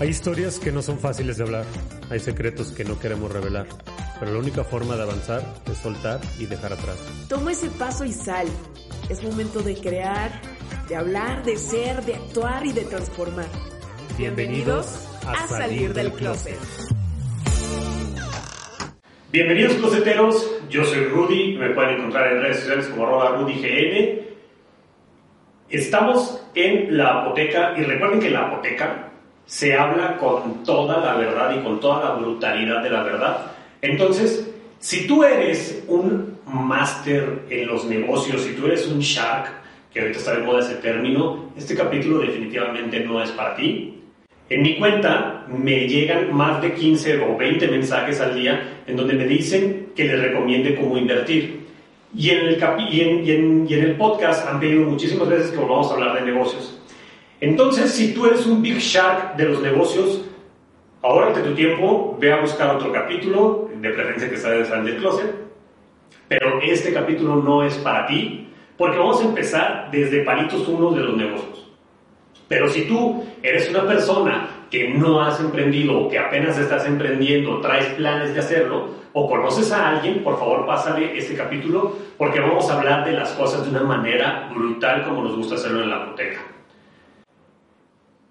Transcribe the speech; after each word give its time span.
Hay 0.00 0.08
historias 0.08 0.58
que 0.58 0.72
no 0.72 0.80
son 0.80 0.98
fáciles 0.98 1.36
de 1.36 1.44
hablar, 1.44 1.66
hay 2.08 2.20
secretos 2.20 2.72
que 2.72 2.84
no 2.84 2.98
queremos 2.98 3.30
revelar, 3.30 3.66
pero 4.18 4.32
la 4.32 4.38
única 4.38 4.64
forma 4.64 4.96
de 4.96 5.02
avanzar 5.02 5.42
es 5.70 5.76
soltar 5.76 6.18
y 6.38 6.46
dejar 6.46 6.72
atrás. 6.72 6.96
Toma 7.28 7.52
ese 7.52 7.68
paso 7.68 8.06
y 8.06 8.12
sal. 8.12 8.46
Es 9.10 9.22
momento 9.22 9.60
de 9.60 9.74
crear, 9.74 10.40
de 10.88 10.96
hablar, 10.96 11.44
de 11.44 11.54
ser, 11.58 12.02
de 12.06 12.14
actuar 12.14 12.64
y 12.64 12.72
de 12.72 12.84
transformar. 12.84 13.44
Bienvenidos 14.16 15.06
a, 15.26 15.46
salir, 15.46 15.92
del 15.92 16.10
closet. 16.14 16.56
Bienvenidos 19.30 19.74
closeteros, 19.74 20.62
yo 20.70 20.82
soy 20.86 21.04
Rudy, 21.04 21.58
me 21.58 21.74
pueden 21.74 21.96
encontrar 21.96 22.32
en 22.32 22.40
redes 22.40 22.60
sociales 22.60 22.86
como 22.86 23.06
arroba 23.06 23.36
RudyGN. 23.36 24.18
Estamos 25.68 26.42
en 26.54 26.96
la 26.96 27.20
apoteca 27.20 27.74
y 27.76 27.82
recuerden 27.82 28.18
que 28.20 28.28
en 28.28 28.32
la 28.32 28.46
apoteca 28.46 29.09
se 29.46 29.74
habla 29.74 30.16
con 30.18 30.62
toda 30.64 30.98
la 30.98 31.14
verdad 31.14 31.56
y 31.58 31.62
con 31.62 31.80
toda 31.80 32.04
la 32.04 32.14
brutalidad 32.16 32.82
de 32.82 32.90
la 32.90 33.02
verdad. 33.02 33.52
Entonces, 33.82 34.48
si 34.78 35.06
tú 35.06 35.24
eres 35.24 35.84
un 35.88 36.38
máster 36.46 37.42
en 37.50 37.66
los 37.66 37.84
negocios, 37.84 38.42
si 38.42 38.52
tú 38.52 38.66
eres 38.66 38.86
un 38.86 39.00
shark, 39.00 39.50
que 39.92 40.00
ahorita 40.00 40.18
está 40.18 40.36
de 40.36 40.42
moda 40.44 40.60
ese 40.60 40.76
término, 40.76 41.50
este 41.56 41.74
capítulo 41.74 42.20
definitivamente 42.20 43.00
no 43.00 43.22
es 43.22 43.30
para 43.32 43.56
ti. 43.56 44.02
En 44.48 44.62
mi 44.62 44.78
cuenta 44.78 45.46
me 45.48 45.86
llegan 45.86 46.34
más 46.34 46.62
de 46.62 46.74
15 46.74 47.20
o 47.22 47.36
20 47.36 47.68
mensajes 47.68 48.20
al 48.20 48.34
día 48.34 48.82
en 48.86 48.96
donde 48.96 49.14
me 49.14 49.26
dicen 49.26 49.88
que 49.94 50.04
les 50.04 50.20
recomiende 50.20 50.74
cómo 50.76 50.96
invertir. 50.96 51.60
Y 52.16 52.30
en 52.30 52.46
el, 52.46 52.64
y 52.90 53.00
en, 53.00 53.68
y 53.68 53.74
en 53.74 53.82
el 53.84 53.96
podcast 53.96 54.48
han 54.48 54.58
pedido 54.58 54.84
muchísimas 54.86 55.28
veces 55.28 55.50
que 55.50 55.58
volvamos 55.58 55.90
a 55.90 55.94
hablar 55.94 56.14
de 56.14 56.32
negocios. 56.32 56.79
Entonces, 57.40 57.92
si 57.92 58.12
tú 58.12 58.26
eres 58.26 58.44
un 58.46 58.60
big 58.60 58.78
shark 58.78 59.36
de 59.36 59.46
los 59.46 59.62
negocios, 59.62 60.22
ahórrate 61.02 61.40
tu 61.40 61.54
tiempo, 61.54 62.16
ve 62.20 62.32
a 62.32 62.40
buscar 62.40 62.76
otro 62.76 62.92
capítulo, 62.92 63.70
de 63.80 63.90
preferencia 63.90 64.28
que 64.28 64.36
sea 64.36 64.50
de 64.50 64.82
del 64.82 64.96
closet, 64.98 65.34
pero 66.28 66.60
este 66.60 66.92
capítulo 66.92 67.36
no 67.36 67.62
es 67.64 67.74
para 67.78 68.06
ti, 68.06 68.48
porque 68.76 68.98
vamos 68.98 69.22
a 69.22 69.24
empezar 69.24 69.88
desde 69.90 70.22
palitos 70.22 70.68
uno 70.68 70.90
de 70.92 71.00
los 71.00 71.16
negocios. 71.16 71.66
Pero 72.46 72.68
si 72.68 72.82
tú 72.82 73.24
eres 73.42 73.70
una 73.70 73.86
persona 73.86 74.48
que 74.70 74.90
no 74.90 75.20
has 75.20 75.40
emprendido 75.40 75.98
o 75.98 76.08
que 76.08 76.18
apenas 76.18 76.58
estás 76.58 76.86
emprendiendo, 76.86 77.60
traes 77.60 77.86
planes 77.94 78.34
de 78.34 78.40
hacerlo, 78.40 78.88
o 79.12 79.28
conoces 79.28 79.72
a 79.72 79.88
alguien, 79.88 80.22
por 80.22 80.38
favor 80.38 80.66
pásale 80.66 81.16
este 81.16 81.34
capítulo, 81.34 81.96
porque 82.18 82.40
vamos 82.40 82.70
a 82.70 82.78
hablar 82.78 83.04
de 83.04 83.12
las 83.12 83.30
cosas 83.32 83.64
de 83.64 83.70
una 83.70 83.82
manera 83.82 84.50
brutal 84.54 85.04
como 85.04 85.24
nos 85.24 85.36
gusta 85.36 85.54
hacerlo 85.54 85.82
en 85.82 85.90
la 85.90 85.98
biblioteca. 85.98 86.40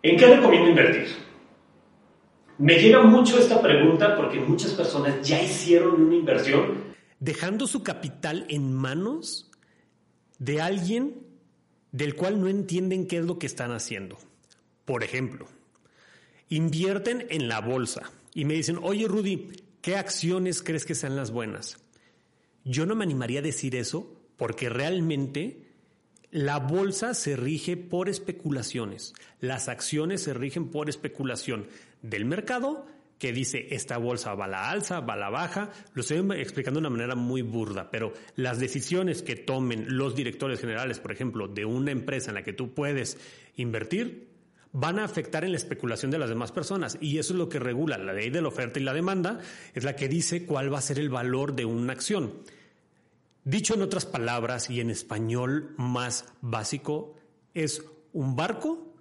¿En 0.02 0.18
qué 0.18 0.28
recomiendo 0.28 0.70
invertir? 0.70 1.08
Me 2.58 2.76
llega 2.76 3.02
mucho 3.04 3.38
esta 3.40 3.62
pregunta 3.62 4.16
porque 4.16 4.40
muchas 4.40 4.72
personas 4.74 5.28
ya 5.28 5.42
hicieron 5.42 6.02
una 6.02 6.16
inversión. 6.16 6.90
Dejando 7.20 7.68
su 7.68 7.84
capital 7.84 8.46
en 8.50 8.74
manos 8.74 9.50
de 10.38 10.62
alguien 10.62 11.16
del 11.92 12.16
cual 12.16 12.40
no 12.40 12.48
entienden 12.48 13.08
qué 13.08 13.18
es 13.18 13.26
lo 13.26 13.40
que 13.40 13.48
están 13.48 13.72
haciendo. 13.72 14.18
Por 14.86 15.04
ejemplo, 15.04 15.48
invierten 16.50 17.28
en 17.30 17.48
la 17.48 17.60
bolsa 17.62 18.12
y 18.34 18.46
me 18.46 18.54
dicen, 18.54 18.80
oye 18.82 19.08
Rudy, 19.08 19.52
¿qué 19.82 19.98
acciones 19.98 20.62
crees 20.62 20.86
que 20.86 20.96
sean 20.96 21.16
las 21.16 21.32
buenas? 21.32 21.78
Yo 22.64 22.86
no 22.86 22.96
me 22.96 23.04
animaría 23.04 23.40
a 23.40 23.44
decir 23.44 23.76
eso 23.76 24.16
porque 24.38 24.70
realmente 24.70 25.69
la 26.32 26.60
bolsa 26.60 27.14
se 27.14 27.36
rige 27.36 27.78
por 27.78 28.10
especulaciones. 28.10 29.14
Las 29.40 29.68
acciones 29.68 30.22
se 30.24 30.34
rigen 30.34 30.70
por 30.70 30.90
especulación 30.90 31.68
del 32.02 32.26
mercado 32.26 32.86
que 33.20 33.34
dice 33.34 33.68
esta 33.72 33.98
bolsa 33.98 34.34
va 34.34 34.46
a 34.46 34.48
la 34.48 34.70
alza, 34.70 35.02
va 35.02 35.14
a 35.14 35.18
la 35.18 35.30
baja. 35.30 35.72
Lo 35.94 36.02
estoy 36.02 36.20
explicando 36.40 36.80
de 36.80 36.88
una 36.88 36.96
manera 36.96 37.16
muy 37.16 37.42
burda, 37.42 37.92
pero 37.92 38.14
las 38.36 38.60
decisiones 38.60 39.22
que 39.22 39.36
tomen 39.36 39.98
los 39.98 40.16
directores 40.16 40.62
generales, 40.62 41.00
por 41.00 41.12
ejemplo, 41.12 41.48
de 41.48 41.66
una 41.66 41.92
empresa 41.92 42.32
en 42.32 42.36
la 42.36 42.44
que 42.44 42.54
tú 42.54 42.74
puedes 42.74 43.18
invertir, 43.58 44.30
van 44.72 45.00
a 45.00 45.04
afectar 45.04 45.44
en 45.44 45.52
la 45.52 45.58
especulación 45.58 46.12
de 46.12 46.20
las 46.20 46.30
demás 46.30 46.52
personas. 46.54 46.98
Y 47.02 47.18
eso 47.18 47.34
es 47.34 47.40
lo 47.40 47.50
que 47.50 47.60
regula 47.60 47.98
la 47.98 48.14
ley 48.14 48.30
de 48.30 48.42
la 48.42 48.48
oferta 48.48 48.80
y 48.80 48.84
la 48.84 48.94
demanda, 48.94 49.40
es 49.74 49.84
la 49.84 49.96
que 49.96 50.08
dice 50.08 50.46
cuál 50.46 50.74
va 50.74 50.78
a 50.78 50.82
ser 50.82 50.98
el 50.98 51.10
valor 51.10 51.56
de 51.56 51.66
una 51.66 51.92
acción. 51.94 52.34
Dicho 53.50 53.74
en 53.74 53.82
otras 53.82 54.06
palabras 54.06 54.70
y 54.70 54.80
en 54.80 54.92
español 54.92 55.74
más 55.76 56.26
básico, 56.40 57.16
es 57.56 57.84
un 58.14 58.36
barco 58.36 58.94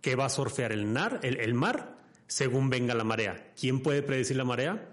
que 0.00 0.16
va 0.16 0.24
a 0.24 0.30
surfear 0.30 0.72
el, 0.72 0.96
el, 1.22 1.52
mar 1.52 1.98
según 2.26 2.70
venga 2.70 2.94
la 2.94 3.04
marea. 3.04 3.52
¿Quién 3.60 3.82
puede 3.82 4.02
predecir 4.02 4.38
la 4.38 4.44
marea? 4.44 4.88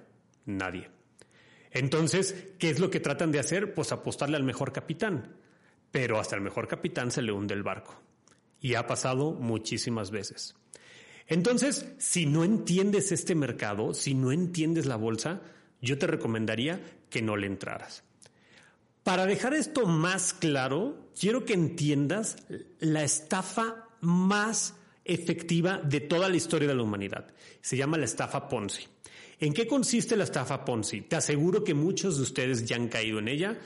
Nadie. 0.46 0.90
Entonces, 1.72 2.36
¿qué 2.60 2.70
es 2.70 2.82
lo 2.82 2.90
que 2.90 3.00
tratan 3.00 3.32
de 3.32 3.40
hacer? 3.40 3.74
Pues 3.74 3.94
apostarle 3.94 4.36
al 4.36 4.44
mejor 4.44 4.74
capitán. 4.74 5.38
Pero 5.90 6.20
hasta 6.20 6.36
el 6.36 6.42
mejor 6.42 6.68
capitán 6.68 7.10
se 7.10 7.22
le 7.22 7.32
hunde 7.32 7.54
el 7.54 7.64
barco. 7.64 7.98
Y 8.60 8.74
ha 8.74 8.88
pasado 8.88 9.32
muchísimas 9.32 10.12
veces. 10.12 10.54
Entonces, 11.28 11.94
si 11.98 12.26
no 12.26 12.44
entiendes 12.44 13.14
este 13.14 13.36
mercado, 13.36 13.94
si 13.94 14.14
no 14.16 14.34
entiendes 14.34 14.86
la 14.86 14.98
bolsa, 14.98 15.44
yo 15.82 15.98
te 15.98 16.08
recomendaría 16.08 16.82
que 17.10 17.22
no 17.22 17.38
le 17.38 17.48
entraras. 17.48 18.04
Para 19.08 19.26
dejar 19.26 19.54
esto 19.54 19.86
más 19.86 20.34
claro, 20.34 21.12
quiero 21.18 21.46
que 21.46 21.54
entiendas 21.54 22.36
la 22.80 23.06
estafa 23.06 23.88
más 24.02 24.76
efectiva 25.06 25.78
de 25.78 26.02
toda 26.02 26.28
la 26.28 26.36
historia 26.36 26.68
de 26.68 26.76
la 26.76 26.84
humanidad. 26.84 27.26
Se 27.62 27.78
llama 27.78 27.98
la 27.98 28.04
estafa 28.04 28.50
Ponzi. 28.50 28.86
¿En 29.40 29.54
qué 29.54 29.66
consiste 29.66 30.18
la 30.18 30.26
estafa 30.26 30.66
Ponzi? 30.66 31.04
Te 31.04 31.16
aseguro 31.16 31.64
que 31.64 31.74
muchos 31.74 32.18
de 32.18 32.24
ustedes 32.24 32.66
ya 32.66 32.76
han 32.76 32.90
caído 32.90 33.20
en 33.20 33.30
ella 33.30 33.58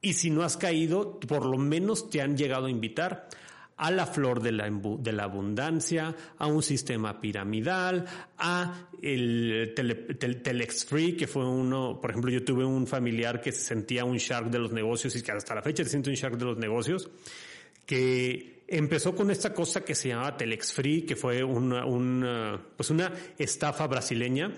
y 0.00 0.12
si 0.12 0.30
no 0.30 0.44
has 0.44 0.56
caído, 0.56 1.18
por 1.18 1.44
lo 1.44 1.58
menos 1.58 2.08
te 2.08 2.22
han 2.22 2.36
llegado 2.36 2.66
a 2.66 2.70
invitar 2.70 3.28
a 3.76 3.90
la 3.90 4.06
flor 4.06 4.40
de 4.40 4.52
la, 4.52 4.70
de 4.70 5.12
la 5.12 5.24
abundancia, 5.24 6.14
a 6.38 6.46
un 6.46 6.62
sistema 6.62 7.20
piramidal, 7.20 8.04
a 8.38 8.88
el 9.02 9.74
Telex 9.74 10.86
Free, 10.86 11.16
que 11.16 11.26
fue 11.26 11.46
uno, 11.46 12.00
por 12.00 12.10
ejemplo, 12.10 12.30
yo 12.30 12.44
tuve 12.44 12.64
un 12.64 12.86
familiar 12.86 13.40
que 13.40 13.52
se 13.52 13.60
sentía 13.60 14.04
un 14.04 14.16
shark 14.16 14.50
de 14.50 14.58
los 14.58 14.72
negocios 14.72 15.14
y 15.16 15.22
que 15.22 15.32
hasta 15.32 15.54
la 15.54 15.62
fecha 15.62 15.84
se 15.84 15.90
siente 15.90 16.10
un 16.10 16.16
shark 16.16 16.36
de 16.36 16.44
los 16.44 16.56
negocios, 16.56 17.10
que 17.84 18.64
empezó 18.66 19.14
con 19.14 19.30
esta 19.30 19.52
cosa 19.52 19.84
que 19.84 19.94
se 19.94 20.08
llamaba 20.08 20.36
Telex 20.36 20.72
Free, 20.72 21.02
que 21.02 21.16
fue 21.16 21.42
una, 21.42 21.84
una, 21.84 22.60
pues 22.76 22.90
una 22.90 23.12
estafa 23.38 23.86
brasileña, 23.86 24.52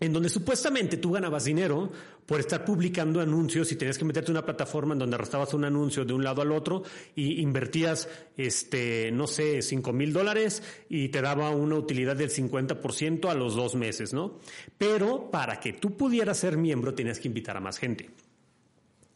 en 0.00 0.12
donde 0.12 0.30
supuestamente 0.30 0.96
tú 0.96 1.12
ganabas 1.12 1.44
dinero 1.44 1.90
por 2.24 2.40
estar 2.40 2.64
publicando 2.64 3.20
anuncios 3.20 3.70
y 3.70 3.76
tenías 3.76 3.98
que 3.98 4.04
meterte 4.04 4.30
en 4.30 4.38
una 4.38 4.46
plataforma 4.46 4.94
en 4.94 5.00
donde 5.00 5.14
arrastrabas 5.14 5.52
un 5.52 5.64
anuncio 5.64 6.04
de 6.04 6.14
un 6.14 6.24
lado 6.24 6.40
al 6.40 6.52
otro 6.52 6.82
y 7.14 7.42
invertías, 7.42 8.08
este, 8.36 9.10
no 9.12 9.26
sé, 9.26 9.60
cinco 9.62 9.92
mil 9.92 10.12
dólares 10.12 10.62
y 10.88 11.10
te 11.10 11.20
daba 11.20 11.50
una 11.50 11.76
utilidad 11.76 12.16
del 12.16 12.30
50% 12.30 13.28
a 13.28 13.34
los 13.34 13.54
dos 13.54 13.74
meses, 13.74 14.14
¿no? 14.14 14.38
Pero 14.78 15.30
para 15.30 15.60
que 15.60 15.74
tú 15.74 15.96
pudieras 15.96 16.38
ser 16.38 16.56
miembro 16.56 16.94
tenías 16.94 17.20
que 17.20 17.28
invitar 17.28 17.56
a 17.56 17.60
más 17.60 17.78
gente. 17.78 18.10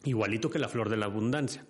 Igualito 0.05 0.51
que 0.51 0.59
la 0.59 0.69
flor 0.69 0.91
de 0.91 0.99
la 0.99 1.07
abundancia. 1.07 1.65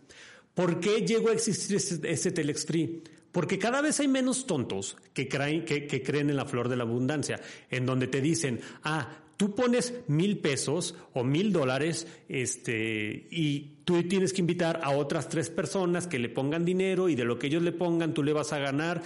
¿Por 0.54 0.80
qué 0.80 1.04
llegó 1.04 1.30
a 1.30 1.32
existir 1.32 1.76
ese, 1.76 2.30
Telex 2.30 2.64
Free? 2.64 3.02
Porque 3.34 3.58
cada 3.58 3.82
vez 3.82 3.98
hay 3.98 4.06
menos 4.06 4.46
tontos 4.46 4.96
que 5.12 5.26
creen, 5.26 6.30
en 6.30 6.36
la 6.36 6.44
flor 6.44 6.68
de 6.68 6.76
la 6.76 6.84
abundancia, 6.84 7.40
en 7.68 7.84
donde 7.84 8.06
te 8.06 8.20
dicen, 8.20 8.60
ah, 8.84 9.08
tú 9.36 9.56
pones 9.56 9.92
mil 10.06 10.38
pesos 10.38 10.94
o 11.14 11.24
mil 11.24 11.52
dólares, 11.52 12.06
este, 12.28 13.26
y 13.32 13.80
tú 13.84 14.04
tienes 14.04 14.32
que 14.32 14.40
invitar 14.40 14.78
a 14.84 14.90
otras 14.90 15.28
tres 15.28 15.50
personas 15.50 16.06
que 16.06 16.20
le 16.20 16.28
pongan 16.28 16.64
dinero 16.64 17.08
y 17.08 17.16
de 17.16 17.24
lo 17.24 17.36
que 17.36 17.48
ellos 17.48 17.64
le 17.64 17.72
pongan 17.72 18.14
tú 18.14 18.22
le 18.22 18.32
vas 18.32 18.52
a 18.52 18.60
ganar. 18.60 19.02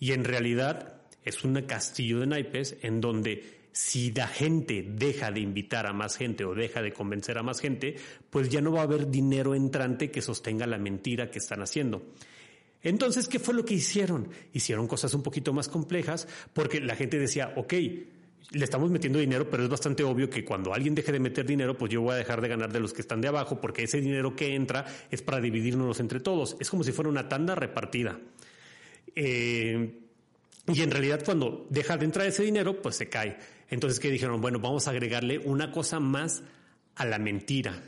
Y 0.00 0.10
en 0.10 0.24
realidad 0.24 0.94
es 1.24 1.44
un 1.44 1.54
castillo 1.62 2.18
de 2.18 2.26
naipes 2.26 2.78
en 2.82 3.00
donde 3.00 3.60
si 3.70 4.10
la 4.10 4.26
gente 4.26 4.84
deja 4.88 5.30
de 5.30 5.38
invitar 5.38 5.86
a 5.86 5.92
más 5.92 6.16
gente 6.16 6.44
o 6.44 6.52
deja 6.52 6.82
de 6.82 6.92
convencer 6.92 7.38
a 7.38 7.44
más 7.44 7.60
gente, 7.60 7.94
pues 8.28 8.48
ya 8.48 8.60
no 8.60 8.72
va 8.72 8.80
a 8.80 8.84
haber 8.90 9.08
dinero 9.08 9.54
entrante 9.54 10.10
que 10.10 10.20
sostenga 10.20 10.66
la 10.66 10.78
mentira 10.78 11.30
que 11.30 11.38
están 11.38 11.62
haciendo. 11.62 12.02
Entonces, 12.82 13.28
¿qué 13.28 13.38
fue 13.38 13.54
lo 13.54 13.64
que 13.64 13.74
hicieron? 13.74 14.28
Hicieron 14.52 14.86
cosas 14.86 15.12
un 15.14 15.22
poquito 15.22 15.52
más 15.52 15.68
complejas 15.68 16.28
porque 16.52 16.80
la 16.80 16.94
gente 16.94 17.18
decía, 17.18 17.52
ok, 17.56 17.74
le 18.50 18.64
estamos 18.64 18.90
metiendo 18.90 19.18
dinero, 19.18 19.50
pero 19.50 19.64
es 19.64 19.68
bastante 19.68 20.04
obvio 20.04 20.30
que 20.30 20.44
cuando 20.44 20.72
alguien 20.72 20.94
deje 20.94 21.12
de 21.12 21.20
meter 21.20 21.44
dinero, 21.44 21.76
pues 21.76 21.92
yo 21.92 22.00
voy 22.00 22.12
a 22.12 22.16
dejar 22.16 22.40
de 22.40 22.48
ganar 22.48 22.72
de 22.72 22.80
los 22.80 22.92
que 22.92 23.02
están 23.02 23.20
de 23.20 23.28
abajo 23.28 23.60
porque 23.60 23.82
ese 23.82 24.00
dinero 24.00 24.34
que 24.34 24.54
entra 24.54 24.86
es 25.10 25.22
para 25.22 25.40
dividirnos 25.40 26.00
entre 26.00 26.20
todos. 26.20 26.56
Es 26.60 26.70
como 26.70 26.84
si 26.84 26.92
fuera 26.92 27.10
una 27.10 27.28
tanda 27.28 27.54
repartida. 27.54 28.18
Eh, 29.14 30.00
y 30.66 30.82
en 30.82 30.90
realidad 30.90 31.22
cuando 31.24 31.66
deja 31.70 31.96
de 31.96 32.04
entrar 32.04 32.26
ese 32.26 32.44
dinero, 32.44 32.80
pues 32.80 32.96
se 32.96 33.08
cae. 33.08 33.36
Entonces, 33.70 34.00
¿qué 34.00 34.10
dijeron? 34.10 34.40
Bueno, 34.40 34.60
vamos 34.60 34.86
a 34.86 34.92
agregarle 34.92 35.38
una 35.38 35.72
cosa 35.72 36.00
más 36.00 36.42
a 36.94 37.04
la 37.04 37.18
mentira 37.18 37.82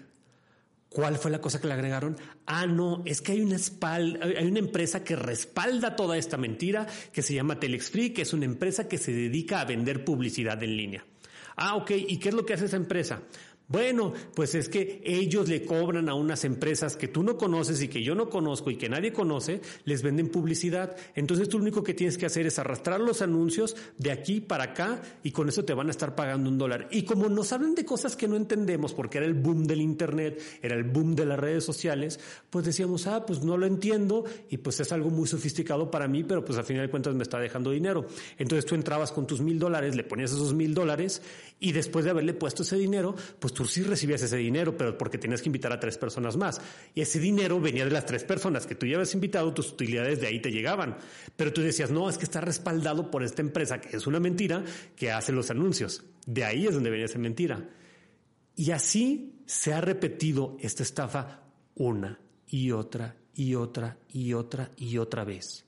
¿Cuál 0.90 1.19
fue 1.19 1.31
la 1.31 1.40
cosa 1.40 1.60
que 1.60 1.69
le 1.69 1.75
agregaron? 1.75 2.16
Ah, 2.46 2.66
no, 2.66 3.04
es 3.06 3.22
que 3.22 3.31
hay 3.32 3.42
una, 3.42 3.58
hay 3.81 4.46
una 4.46 4.58
empresa 4.58 5.04
que 5.04 5.14
respalda 5.14 5.94
toda 5.94 6.19
esta 6.19 6.37
mentira 6.37 6.88
que 7.12 7.22
se 7.22 7.32
llama 7.32 7.60
Telexfree, 7.60 8.12
que 8.12 8.22
es 8.22 8.32
una 8.32 8.44
empresa 8.44 8.88
que 8.88 8.98
se 8.98 9.12
dedica 9.12 9.60
a 9.60 9.64
vender 9.64 10.04
publicidad 10.04 10.60
en 10.64 10.76
línea. 10.76 11.06
Ah, 11.54 11.76
ok, 11.76 11.92
¿y 11.92 12.19
qué 12.19 12.31
es 12.31 12.34
lo 12.34 12.44
que 12.44 12.54
hace 12.54 12.64
esa 12.64 12.76
empresa? 12.76 13.22
Bueno, 13.70 14.12
pues 14.34 14.56
es 14.56 14.69
que 14.69 15.00
ellos 15.05 15.49
le 15.49 15.64
cobran 15.64 16.08
a 16.08 16.14
unas 16.14 16.44
empresas 16.44 16.96
que 16.96 17.06
tú 17.06 17.22
no 17.22 17.37
conoces 17.37 17.81
y 17.81 17.87
que 17.87 18.02
yo 18.02 18.17
no 18.17 18.28
conozco 18.28 18.69
y 18.72 18.75
que 18.75 18.88
nadie 18.88 19.12
conoce, 19.12 19.61
les 19.84 20.02
venden 20.02 20.28
publicidad. 20.28 20.96
Entonces 21.14 21.49
tú 21.49 21.56
lo 21.56 21.62
único 21.62 21.84
que 21.84 21.94
tienes 21.94 22.19
que 22.19 22.26
hacer 22.26 22.46
es 22.46 22.58
arrastrar 22.58 22.99
los 22.99 23.22
anuncios 23.22 23.76
de 23.96 24.11
aquí 24.11 24.40
para 24.40 24.64
acá 24.64 25.00
y 25.22 25.31
con 25.31 25.49
eso 25.49 25.64
te 25.64 25.72
van 25.72 25.87
a 25.87 25.93
estar 25.93 26.17
pagando 26.17 26.50
un 26.50 26.58
dólar. 26.58 26.88
Y 26.90 27.05
como 27.05 27.28
nos 27.28 27.52
hablan 27.52 27.76
de 27.76 27.84
cosas 27.84 28.17
que 28.17 28.26
no 28.26 28.34
entendemos 28.34 28.93
porque 28.93 29.19
era 29.19 29.26
el 29.28 29.34
boom 29.34 29.69
del 29.69 29.81
Internet, 29.81 30.43
era 30.62 30.75
el 30.75 30.82
boom 30.82 31.14
de 31.14 31.26
las 31.26 31.38
redes 31.38 31.62
sociales, 31.62 32.19
pues 32.50 32.64
decíamos, 32.64 33.06
ah, 33.06 33.25
pues 33.25 33.44
no 33.44 33.56
lo 33.56 33.66
entiendo 33.66 34.25
y 34.49 34.56
pues 34.56 34.81
es 34.81 34.90
algo 34.90 35.11
muy 35.11 35.28
sofisticado 35.28 35.93
para 35.93 36.08
mí, 36.08 36.25
pero 36.25 36.44
pues 36.44 36.58
al 36.58 36.64
final 36.64 36.87
de 36.87 36.90
cuentas 36.90 37.14
me 37.14 37.23
está 37.23 37.38
dejando 37.38 37.70
dinero. 37.70 38.05
Entonces 38.37 38.66
tú 38.66 38.75
entrabas 38.75 39.12
con 39.12 39.28
tus 39.28 39.40
mil 39.40 39.61
dólares, 39.61 39.94
le 39.94 40.02
ponías 40.02 40.32
esos 40.32 40.55
mil 40.55 40.75
dólares 40.75 41.23
y 41.61 41.70
después 41.70 42.05
de 42.05 42.11
haberle 42.11 42.34
puesto 42.34 42.64
ese 42.64 42.76
dinero, 42.76 43.14
pues 43.38 43.55
tú 43.55 43.60
sí 43.65 43.83
recibías 43.83 44.23
ese 44.23 44.37
dinero, 44.37 44.77
pero 44.77 44.97
porque 44.97 45.19
tenías 45.19 45.43
que 45.43 45.49
invitar 45.49 45.73
a 45.73 45.81
tres 45.81 45.99
personas 45.99 46.37
más. 46.37 46.61
Y 46.95 47.01
ese 47.01 47.19
dinero 47.19 47.61
venía 47.61 47.85
de 47.85 47.91
las 47.91 48.07
tres 48.07 48.25
personas 48.25 48.67
que 48.67 48.75
tú 48.75 48.87
ya 48.87 48.97
habías 48.97 49.15
invitado, 49.15 49.53
tus 49.55 49.73
utilidades 49.73 50.21
de 50.21 50.27
ahí 50.27 50.41
te 50.41 50.51
llegaban. 50.51 50.97
Pero 51.37 51.53
tú 51.53 51.61
decías, 51.61 51.91
no, 51.91 52.09
es 52.09 52.19
que 52.19 52.25
está 52.25 52.41
respaldado 52.41 53.11
por 53.11 53.23
esta 53.23 53.43
empresa, 53.43 53.81
que 53.81 53.97
es 53.97 54.07
una 54.07 54.21
mentira, 54.21 54.65
que 54.97 55.11
hace 55.11 55.33
los 55.33 55.51
anuncios. 55.51 56.05
De 56.27 56.45
ahí 56.45 56.67
es 56.67 56.75
donde 56.75 56.91
venía 56.91 57.07
esa 57.07 57.19
mentira. 57.19 57.69
Y 58.57 58.71
así 58.73 59.43
se 59.47 59.73
ha 59.73 59.81
repetido 59.81 60.57
esta 60.61 60.83
estafa 60.83 61.43
una 61.75 62.21
y 62.47 62.73
otra 62.73 63.17
y 63.35 63.55
otra 63.55 63.97
y 64.09 64.35
otra 64.35 64.71
y 64.77 64.99
otra 64.99 65.25
vez. 65.25 65.65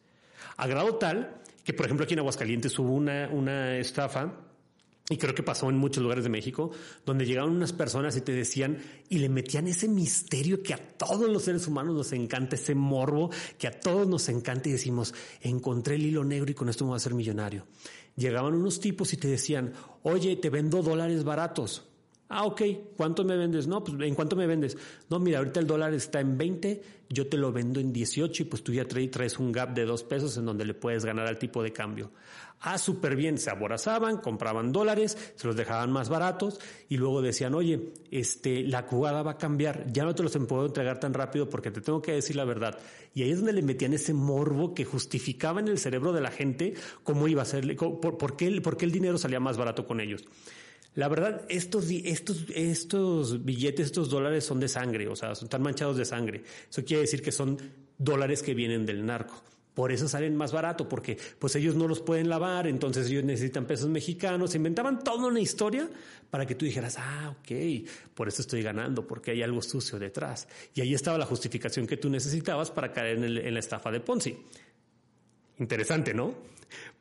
A 0.56 0.66
grado 0.66 0.96
tal 0.96 1.42
que, 1.64 1.72
por 1.72 1.86
ejemplo, 1.86 2.04
aquí 2.04 2.14
en 2.14 2.20
Aguascalientes 2.20 2.78
hubo 2.78 2.92
una, 2.92 3.28
una 3.32 3.78
estafa 3.78 4.51
y 5.10 5.16
creo 5.16 5.34
que 5.34 5.42
pasó 5.42 5.68
en 5.68 5.76
muchos 5.76 6.02
lugares 6.02 6.24
de 6.24 6.30
México, 6.30 6.70
donde 7.04 7.26
llegaban 7.26 7.50
unas 7.50 7.72
personas 7.72 8.16
y 8.16 8.20
te 8.20 8.32
decían 8.32 8.78
y 9.08 9.18
le 9.18 9.28
metían 9.28 9.66
ese 9.66 9.88
misterio 9.88 10.62
que 10.62 10.74
a 10.74 10.78
todos 10.78 11.28
los 11.28 11.42
seres 11.42 11.66
humanos 11.66 11.94
nos 11.94 12.12
encanta, 12.12 12.56
ese 12.56 12.74
morbo 12.74 13.30
que 13.58 13.66
a 13.66 13.78
todos 13.78 14.06
nos 14.06 14.28
encanta 14.28 14.68
y 14.68 14.72
decimos, 14.72 15.14
encontré 15.40 15.96
el 15.96 16.06
hilo 16.06 16.24
negro 16.24 16.50
y 16.50 16.54
con 16.54 16.68
esto 16.68 16.84
me 16.84 16.90
voy 16.90 16.96
a 16.96 16.98
hacer 16.98 17.14
millonario. 17.14 17.66
Llegaban 18.16 18.54
unos 18.54 18.80
tipos 18.80 19.12
y 19.12 19.16
te 19.16 19.28
decían, 19.28 19.72
oye, 20.02 20.36
te 20.36 20.50
vendo 20.50 20.82
dólares 20.82 21.24
baratos. 21.24 21.91
Ah, 22.34 22.46
ok, 22.46 22.62
¿cuánto 22.96 23.24
me 23.24 23.36
vendes? 23.36 23.66
No, 23.66 23.84
pues 23.84 24.00
¿en 24.00 24.14
cuánto 24.14 24.36
me 24.36 24.46
vendes? 24.46 24.78
No, 25.10 25.18
mira, 25.18 25.36
ahorita 25.36 25.60
el 25.60 25.66
dólar 25.66 25.92
está 25.92 26.18
en 26.18 26.38
20, 26.38 26.82
yo 27.10 27.26
te 27.26 27.36
lo 27.36 27.52
vendo 27.52 27.78
en 27.78 27.92
18 27.92 28.44
y 28.44 28.46
pues 28.46 28.64
tú 28.64 28.72
ya 28.72 28.86
traes 28.86 29.38
un 29.38 29.52
gap 29.52 29.74
de 29.74 29.84
dos 29.84 30.02
pesos 30.02 30.38
en 30.38 30.46
donde 30.46 30.64
le 30.64 30.72
puedes 30.72 31.04
ganar 31.04 31.26
al 31.26 31.38
tipo 31.38 31.62
de 31.62 31.74
cambio. 31.74 32.10
Ah, 32.60 32.78
súper 32.78 33.16
bien, 33.16 33.36
se 33.36 33.50
aborazaban, 33.50 34.16
compraban 34.16 34.72
dólares, 34.72 35.18
se 35.34 35.46
los 35.46 35.56
dejaban 35.56 35.92
más 35.92 36.08
baratos 36.08 36.58
y 36.88 36.96
luego 36.96 37.20
decían, 37.20 37.54
oye, 37.54 37.92
este, 38.10 38.62
la 38.62 38.80
jugada 38.84 39.22
va 39.22 39.32
a 39.32 39.38
cambiar, 39.38 39.92
ya 39.92 40.04
no 40.04 40.14
te 40.14 40.22
los 40.22 40.34
puedo 40.48 40.64
entregar 40.64 41.00
tan 41.00 41.12
rápido 41.12 41.50
porque 41.50 41.70
te 41.70 41.82
tengo 41.82 42.00
que 42.00 42.12
decir 42.12 42.36
la 42.36 42.46
verdad. 42.46 42.78
Y 43.12 43.24
ahí 43.24 43.32
es 43.32 43.38
donde 43.38 43.52
le 43.52 43.60
metían 43.62 43.92
ese 43.92 44.14
morbo 44.14 44.72
que 44.72 44.86
justificaba 44.86 45.60
en 45.60 45.68
el 45.68 45.76
cerebro 45.76 46.14
de 46.14 46.22
la 46.22 46.30
gente 46.30 46.72
cómo 47.02 47.28
iba 47.28 47.42
a 47.42 47.44
ser, 47.44 47.76
por, 47.76 48.00
por, 48.00 48.16
por 48.16 48.36
qué 48.38 48.84
el 48.86 48.92
dinero 48.92 49.18
salía 49.18 49.38
más 49.38 49.58
barato 49.58 49.86
con 49.86 50.00
ellos. 50.00 50.24
La 50.94 51.08
verdad, 51.08 51.46
estos, 51.48 51.90
estos, 51.90 52.44
estos 52.54 53.44
billetes, 53.44 53.86
estos 53.86 54.10
dólares 54.10 54.44
son 54.44 54.60
de 54.60 54.68
sangre, 54.68 55.08
o 55.08 55.16
sea, 55.16 55.32
están 55.32 55.62
manchados 55.62 55.96
de 55.96 56.04
sangre. 56.04 56.42
Eso 56.70 56.84
quiere 56.84 57.02
decir 57.02 57.22
que 57.22 57.32
son 57.32 57.56
dólares 57.96 58.42
que 58.42 58.54
vienen 58.54 58.84
del 58.84 59.04
narco. 59.06 59.42
Por 59.74 59.90
eso 59.90 60.06
salen 60.06 60.36
más 60.36 60.52
barato, 60.52 60.86
porque 60.86 61.16
pues 61.38 61.56
ellos 61.56 61.74
no 61.74 61.88
los 61.88 62.00
pueden 62.00 62.28
lavar, 62.28 62.66
entonces 62.66 63.08
ellos 63.08 63.24
necesitan 63.24 63.64
pesos 63.64 63.88
mexicanos. 63.88 64.54
Inventaban 64.54 65.02
toda 65.02 65.28
una 65.28 65.40
historia 65.40 65.88
para 66.30 66.44
que 66.44 66.54
tú 66.54 66.66
dijeras, 66.66 66.96
ah, 66.98 67.34
ok, 67.38 67.88
por 68.14 68.28
eso 68.28 68.42
estoy 68.42 68.62
ganando, 68.62 69.06
porque 69.06 69.30
hay 69.30 69.42
algo 69.42 69.62
sucio 69.62 69.98
detrás. 69.98 70.46
Y 70.74 70.82
ahí 70.82 70.92
estaba 70.92 71.16
la 71.16 71.24
justificación 71.24 71.86
que 71.86 71.96
tú 71.96 72.10
necesitabas 72.10 72.70
para 72.70 72.92
caer 72.92 73.16
en 73.24 73.54
la 73.54 73.60
estafa 73.60 73.90
de 73.90 74.00
Ponzi. 74.00 74.36
Interesante, 75.58 76.14
¿no? 76.14 76.34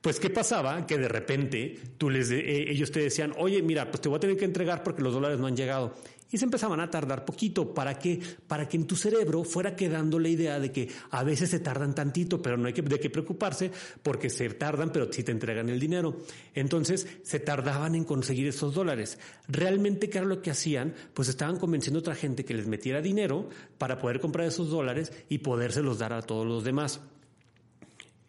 Pues 0.01 0.19
qué 0.19 0.29
pasaba 0.29 0.85
que 0.87 0.97
de 0.97 1.07
repente 1.07 1.79
tú 1.97 2.09
les 2.09 2.31
eh, 2.31 2.71
ellos 2.71 2.91
te 2.91 3.01
decían, 3.01 3.33
oye, 3.37 3.61
mira, 3.61 3.89
pues 3.89 4.01
te 4.01 4.09
voy 4.09 4.17
a 4.17 4.19
tener 4.19 4.35
que 4.35 4.45
entregar 4.45 4.83
porque 4.83 5.01
los 5.01 5.13
dólares 5.13 5.39
no 5.39 5.47
han 5.47 5.55
llegado. 5.55 5.93
Y 6.31 6.37
se 6.37 6.45
empezaban 6.45 6.79
a 6.79 6.89
tardar 6.89 7.25
poquito. 7.25 7.73
¿Para 7.73 7.99
qué? 7.99 8.19
Para 8.47 8.67
que 8.67 8.77
en 8.77 8.87
tu 8.87 8.95
cerebro 8.95 9.43
fuera 9.43 9.75
quedando 9.75 10.17
la 10.17 10.29
idea 10.29 10.61
de 10.61 10.71
que 10.71 10.87
a 11.11 11.23
veces 11.23 11.49
se 11.49 11.59
tardan 11.59 11.93
tantito, 11.93 12.41
pero 12.41 12.55
no 12.55 12.67
hay 12.67 12.73
que, 12.73 12.81
de 12.81 12.99
qué 13.01 13.09
preocuparse 13.09 13.69
porque 14.01 14.29
se 14.29 14.49
tardan, 14.51 14.91
pero 14.93 15.11
sí 15.11 15.23
te 15.23 15.33
entregan 15.33 15.67
el 15.67 15.79
dinero. 15.79 16.17
Entonces 16.55 17.05
se 17.23 17.41
tardaban 17.41 17.95
en 17.95 18.05
conseguir 18.05 18.47
esos 18.47 18.73
dólares. 18.73 19.19
Realmente, 19.49 20.09
¿qué 20.09 20.19
era 20.19 20.27
lo 20.27 20.41
que 20.41 20.51
hacían? 20.51 20.95
Pues 21.13 21.27
estaban 21.27 21.59
convenciendo 21.59 21.99
a 21.99 22.01
otra 22.01 22.15
gente 22.15 22.45
que 22.45 22.53
les 22.53 22.65
metiera 22.65 23.01
dinero 23.01 23.49
para 23.77 23.99
poder 23.99 24.21
comprar 24.21 24.47
esos 24.47 24.69
dólares 24.69 25.11
y 25.27 25.39
podérselos 25.39 25.99
dar 25.99 26.13
a 26.13 26.21
todos 26.21 26.47
los 26.47 26.63
demás. 26.63 27.01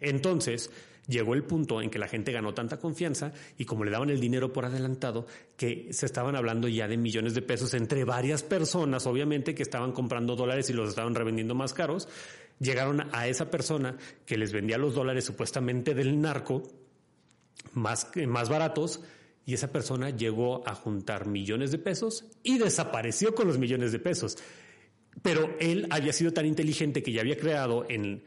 Entonces, 0.02 0.70
llegó 1.06 1.34
el 1.34 1.44
punto 1.44 1.81
en 1.81 1.90
que 1.90 1.99
la 1.99 2.08
gente 2.08 2.32
ganó 2.32 2.54
tanta 2.54 2.78
confianza 2.78 3.32
y 3.58 3.64
como 3.64 3.84
le 3.84 3.90
daban 3.90 4.10
el 4.10 4.20
dinero 4.20 4.52
por 4.52 4.64
adelantado, 4.64 5.26
que 5.56 5.88
se 5.93 6.06
estaban 6.06 6.37
hablando 6.37 6.69
ya 6.69 6.88
de 6.88 6.96
millones 6.96 7.34
de 7.34 7.43
pesos 7.43 7.75
entre 7.75 8.04
varias 8.04 8.43
personas, 8.43 9.06
obviamente, 9.06 9.54
que 9.54 9.62
estaban 9.62 9.93
comprando 9.93 10.37
dólares 10.37 10.70
y 10.70 10.72
los 10.72 10.90
estaban 10.90 11.14
revendiendo 11.14 11.54
más 11.54 11.72
caros, 11.72 12.08
llegaron 12.58 13.08
a 13.12 13.26
esa 13.26 13.50
persona 13.50 13.96
que 14.25 14.38
les 14.38 14.52
vendía 14.52 14.78
los 14.78 14.94
dólares 14.94 15.25
supuestamente 15.25 15.94
del 15.94 16.20
narco 16.20 16.62
más, 17.75 18.10
más 18.26 18.49
baratos 18.49 19.00
y 19.44 19.54
esa 19.54 19.72
persona 19.72 20.10
llegó 20.10 20.66
a 20.69 20.75
juntar 20.75 21.26
millones 21.26 21.72
de 21.72 21.78
pesos 21.78 22.25
y 22.43 22.58
desapareció 22.58 23.34
con 23.34 23.49
los 23.49 23.58
millones 23.58 23.90
de 23.93 23.99
pesos. 23.99 24.38
Pero 25.20 25.56
él 25.60 25.88
había 25.90 26.12
sido 26.12 26.32
tan 26.32 26.46
inteligente 26.46 27.02
que 27.02 27.12
ya 27.12 27.20
había 27.20 27.37
creado 27.37 27.84
en 27.88 28.22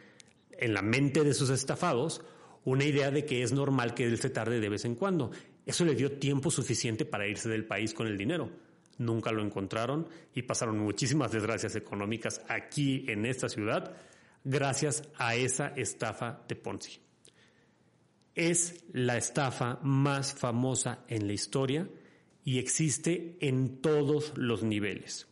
en 0.59 0.73
la 0.73 0.81
mente 0.81 1.23
de 1.23 1.33
sus 1.33 1.49
estafados 1.49 2.21
una 2.65 2.83
idea 2.83 3.11
de 3.11 3.25
que 3.25 3.43
es 3.43 3.53
normal 3.53 3.93
que 3.93 4.05
él 4.05 4.19
se 4.19 4.29
tarde 4.29 4.59
de 4.59 4.69
vez 4.69 4.85
en 4.85 4.95
cuando. 4.95 5.31
Eso 5.65 5.85
le 5.85 5.95
dio 5.95 6.13
tiempo 6.13 6.51
suficiente 6.51 7.05
para 7.05 7.27
irse 7.27 7.47
del 7.47 7.65
país 7.65 7.93
con 7.93 8.07
el 8.07 8.17
dinero. 8.17 8.49
Nunca 8.97 9.31
lo 9.31 9.43
encontraron 9.43 10.07
y 10.33 10.41
pasaron 10.43 10.79
muchísimas 10.79 11.31
desgracias 11.31 11.75
económicas 11.75 12.41
aquí 12.47 13.05
en 13.07 13.25
esta 13.25 13.49
ciudad 13.49 13.95
gracias 14.43 15.03
a 15.17 15.35
esa 15.35 15.67
estafa 15.69 16.43
de 16.47 16.55
Ponzi. 16.55 16.99
Es 18.33 18.83
la 18.93 19.17
estafa 19.17 19.79
más 19.81 20.33
famosa 20.33 21.03
en 21.07 21.27
la 21.27 21.33
historia 21.33 21.87
y 22.43 22.59
existe 22.59 23.37
en 23.41 23.81
todos 23.81 24.33
los 24.35 24.63
niveles. 24.63 25.27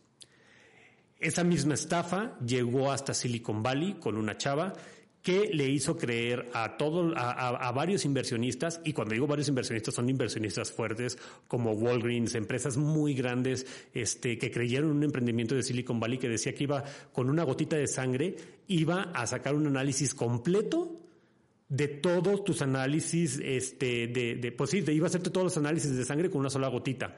Esa 1.18 1.44
misma 1.44 1.74
estafa 1.74 2.38
llegó 2.40 2.92
hasta 2.92 3.14
Silicon 3.14 3.62
Valley 3.62 3.94
con 3.94 4.16
una 4.16 4.36
chava 4.36 4.74
que 5.24 5.48
le 5.54 5.66
hizo 5.70 5.96
creer 5.96 6.50
a 6.52 6.76
todo, 6.76 7.14
a, 7.16 7.72
varios 7.72 8.04
inversionistas, 8.04 8.82
y 8.84 8.92
cuando 8.92 9.14
digo 9.14 9.26
varios 9.26 9.48
inversionistas 9.48 9.94
son 9.94 10.10
inversionistas 10.10 10.70
fuertes 10.70 11.16
como 11.48 11.72
Walgreens, 11.72 12.34
empresas 12.34 12.76
muy 12.76 13.14
grandes, 13.14 13.66
este, 13.94 14.36
que 14.36 14.50
creyeron 14.50 14.90
en 14.90 14.96
un 14.98 15.02
emprendimiento 15.04 15.54
de 15.54 15.62
Silicon 15.62 15.98
Valley 15.98 16.18
que 16.18 16.28
decía 16.28 16.54
que 16.54 16.64
iba 16.64 16.84
con 17.14 17.30
una 17.30 17.42
gotita 17.42 17.74
de 17.74 17.86
sangre, 17.86 18.36
iba 18.68 19.04
a 19.14 19.26
sacar 19.26 19.54
un 19.54 19.66
análisis 19.66 20.14
completo 20.14 20.94
de 21.70 21.88
todos 21.88 22.44
tus 22.44 22.60
análisis, 22.60 23.40
este, 23.42 24.08
de 24.08 24.54
pues 24.54 24.68
sí, 24.68 24.84
iba 24.86 25.06
a 25.06 25.08
hacerte 25.08 25.30
todos 25.30 25.44
los 25.44 25.56
análisis 25.56 25.96
de 25.96 26.04
sangre 26.04 26.28
con 26.28 26.40
una 26.40 26.50
sola 26.50 26.68
gotita. 26.68 27.16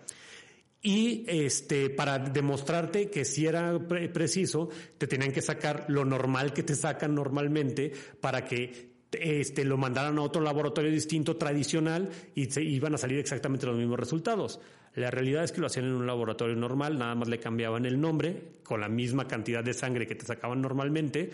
Y 0.82 1.24
este, 1.26 1.90
para 1.90 2.18
demostrarte 2.18 3.10
que 3.10 3.24
si 3.24 3.46
era 3.46 3.78
preciso, 4.12 4.68
te 4.98 5.06
tenían 5.06 5.32
que 5.32 5.42
sacar 5.42 5.86
lo 5.88 6.04
normal 6.04 6.52
que 6.52 6.62
te 6.62 6.76
sacan 6.76 7.14
normalmente 7.14 7.92
para 8.20 8.44
que 8.44 8.96
este, 9.12 9.64
lo 9.64 9.76
mandaran 9.76 10.18
a 10.18 10.22
otro 10.22 10.42
laboratorio 10.42 10.90
distinto, 10.90 11.36
tradicional, 11.36 12.10
y 12.34 12.46
se 12.46 12.62
iban 12.62 12.94
a 12.94 12.98
salir 12.98 13.18
exactamente 13.18 13.66
los 13.66 13.76
mismos 13.76 13.98
resultados. 13.98 14.60
La 14.94 15.10
realidad 15.10 15.44
es 15.44 15.52
que 15.52 15.60
lo 15.60 15.66
hacían 15.66 15.86
en 15.86 15.92
un 15.92 16.06
laboratorio 16.06 16.56
normal, 16.56 16.98
nada 16.98 17.14
más 17.14 17.28
le 17.28 17.38
cambiaban 17.38 17.84
el 17.84 18.00
nombre, 18.00 18.52
con 18.62 18.80
la 18.80 18.88
misma 18.88 19.26
cantidad 19.26 19.64
de 19.64 19.74
sangre 19.74 20.06
que 20.06 20.14
te 20.14 20.24
sacaban 20.24 20.62
normalmente, 20.62 21.30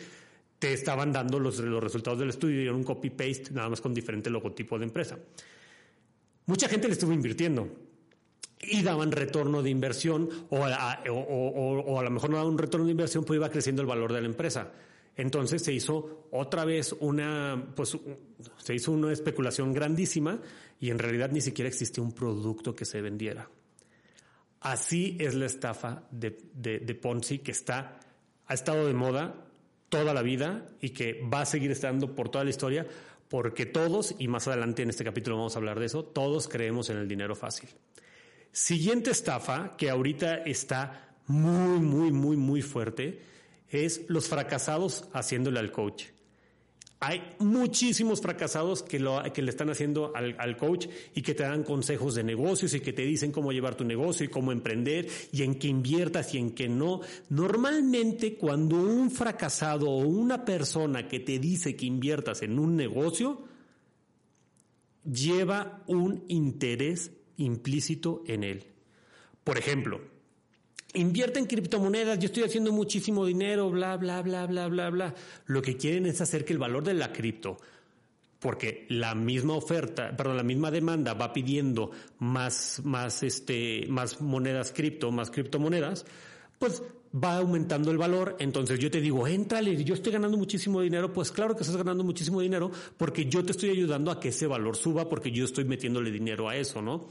te 0.59 0.73
estaban 0.73 1.13
dando 1.13 1.39
los, 1.39 1.59
los 1.59 1.83
resultados 1.83 2.19
del 2.19 2.31
estudio 2.31 2.61
y 2.61 2.65
era 2.65 2.75
un 2.75 2.85
copy-paste, 2.85 3.53
nada 3.53 3.69
más 3.69 3.81
con 3.81 3.93
diferente 3.93 4.31
logotipo 4.31 4.79
de 4.79 4.85
empresa. 4.85 5.19
Mucha 6.47 6.69
gente 6.69 6.89
le 6.89 6.95
estuvo 6.95 7.13
invirtiendo 7.13 7.69
y 8.63 8.83
daban 8.83 9.11
retorno 9.11 9.63
de 9.63 9.71
inversión 9.71 10.29
o 10.51 10.65
a, 10.65 11.03
o, 11.11 11.99
a 11.99 12.03
lo 12.05 12.11
mejor 12.11 12.31
no 12.31 12.37
daban 12.37 12.53
un 12.53 12.59
retorno 12.59 12.87
de 12.87 12.93
inversión, 12.93 13.25
pues 13.25 13.37
iba 13.37 13.51
creciendo 13.51 13.83
el 13.83 13.89
valor 13.89 14.13
de 14.13 14.21
la 14.21 14.27
empresa. 14.27 14.73
Entonces 15.17 15.63
se 15.63 15.73
hizo 15.73 16.29
otra 16.31 16.65
vez 16.65 16.95
una, 17.01 17.73
pues 17.75 17.99
se 18.57 18.75
hizo 18.75 18.93
una 18.93 19.13
especulación 19.13 19.73
grandísima 19.73 20.41
y 20.81 20.91
en 20.91 20.99
realidad 20.99 21.31
ni 21.33 21.41
siquiera 21.41 21.69
existía 21.69 22.03
un 22.03 22.13
producto 22.13 22.75
que 22.75 22.85
se 22.85 23.03
vendiera. 23.03 23.49
Así 24.61 25.17
es 25.21 25.35
la 25.35 25.47
estafa 25.47 26.05
de, 26.11 26.39
de, 26.55 26.95
Ponzi 26.95 27.41
que 27.41 27.51
está, 27.51 27.99
ha 28.47 28.55
estado 28.55 28.87
de 28.87 28.95
moda 28.95 29.35
toda 29.89 30.15
la 30.15 30.23
vida 30.23 30.67
y 30.81 30.91
que 30.91 31.21
va 31.23 31.43
a 31.43 31.47
seguir 31.47 31.73
estando 31.73 32.15
por 32.15 32.29
toda 32.29 32.45
la 32.45 32.51
historia 32.51 32.87
porque 33.29 33.67
todos, 33.67 34.15
y 34.19 34.29
más 34.29 34.47
adelante 34.47 34.83
en 34.83 34.91
este 34.91 35.05
capítulo 35.05 35.37
vamos 35.37 35.57
a 35.57 35.59
hablar 35.59 35.81
de 35.81 35.87
eso, 35.87 36.05
todos 36.05 36.49
creemos 36.49 36.91
en 36.91 36.99
el 36.99 37.09
dinero 37.09 37.35
fácil. 37.35 37.71
Siguiente 38.53 39.11
estafa 39.11 39.77
que 39.79 39.89
ahorita 39.89 40.43
está 40.45 41.17
muy, 41.27 41.81
muy, 41.81 42.13
muy, 42.13 42.37
muy 42.37 42.61
fuerte 42.61 43.23
es 43.71 44.03
los 44.09 44.29
fracasados 44.29 45.09
haciéndole 45.15 45.59
al 45.59 45.73
coach. 45.73 46.05
Hay 47.01 47.21
muchísimos 47.41 48.21
fracasados 48.21 48.83
que, 48.83 49.01
lo, 49.01 49.21
que 49.33 49.43
le 49.43 49.51
están 49.51 49.71
haciendo 49.71 50.13
al, 50.15 50.57
coach 50.57 50.87
y 51.15 51.23
que 51.23 51.35
te 51.35 51.43
dan 51.43 51.65
consejos 51.65 52.15
de 52.15 52.23
negocios 52.23 52.75
y 52.75 52.81
que 52.81 52.93
te 52.93 53.03
dicen 53.03 53.33
cómo 53.33 53.51
llevar 53.51 53.75
tu 53.75 53.83
negocio 53.85 54.25
y 54.25 54.29
cómo 54.29 54.53
emprender 54.53 55.09
y 55.33 55.43
en 55.43 55.57
qué 55.57 55.67
inviertas 55.67 56.33
y 56.35 56.39
en 56.39 56.53
qué 56.53 56.69
no. 56.69 57.01
Normalmente 57.31 58.37
cuando 58.37 58.77
un 58.77 59.11
fracasado 59.11 59.91
o 59.91 60.07
una 60.07 60.45
persona 60.45 61.09
que 61.09 61.19
te 61.19 61.41
dice 61.41 61.75
que 61.75 61.87
inviertas 61.87 62.43
en 62.43 62.59
un 62.59 62.77
negocio 62.77 63.43
lleva 65.05 65.83
un 65.89 66.25
interés 66.29 67.11
implícito 67.37 68.23
en 68.27 68.45
él. 68.45 68.65
Por 69.45 69.59
ejemplo, 69.59 70.01
Invierte 70.95 71.39
en 71.39 71.47
criptomonedas, 71.47 72.19
yo 72.19 72.27
estoy 72.27 72.43
haciendo 72.43 72.71
muchísimo 72.71 73.25
dinero, 73.25 73.71
bla, 73.71 73.97
bla, 73.97 74.21
bla, 74.21 74.47
bla, 74.47 74.69
bla, 74.69 74.91
bla. 74.91 75.15
Lo 75.47 75.63
que 75.63 75.79
quieren 75.79 76.05
es 76.05 76.21
hacer 76.21 76.45
que 76.45 76.53
el 76.53 76.59
valor 76.59 76.85
de 76.85 76.93
la 76.93 77.11
cripto, 77.11 77.57
porque 78.39 78.85
la 78.91 79.15
misma 79.15 79.55
oferta, 79.55 80.15
perdón, 80.15 80.37
la 80.37 80.43
misma 80.43 80.71
demanda 80.71 81.15
va 81.15 81.33
pidiendo 81.33 81.93
más, 82.19 82.83
más, 82.85 83.23
este, 83.23 83.87
más 83.89 84.21
monedas 84.21 84.73
cripto, 84.73 85.11
más 85.11 85.31
criptomonedas, 85.31 86.05
pues 86.59 86.83
va 87.13 87.37
aumentando 87.37 87.91
el 87.91 87.99
valor. 87.99 88.37
Entonces 88.39 88.79
yo 88.79 88.91
te 88.91 89.01
digo, 89.01 89.27
entrale, 89.27 89.83
yo 89.85 89.95
estoy 89.95 90.13
ganando 90.13 90.37
muchísimo 90.37 90.81
dinero. 90.81 91.13
Pues 91.13 91.31
claro 91.31 91.55
que 91.55 91.63
estás 91.63 91.77
ganando 91.77 92.05
muchísimo 92.05 92.41
dinero 92.41 92.71
porque 92.97 93.27
yo 93.27 93.45
te 93.45 93.53
estoy 93.53 93.71
ayudando 93.71 94.11
a 94.11 94.19
que 94.21 94.29
ese 94.29 94.47
valor 94.47 94.77
suba 94.77 95.09
porque 95.09 95.31
yo 95.31 95.45
estoy 95.45 95.65
metiéndole 95.65 96.11
dinero 96.11 96.49
a 96.49 96.57
eso, 96.57 96.81
¿no? 96.81 97.09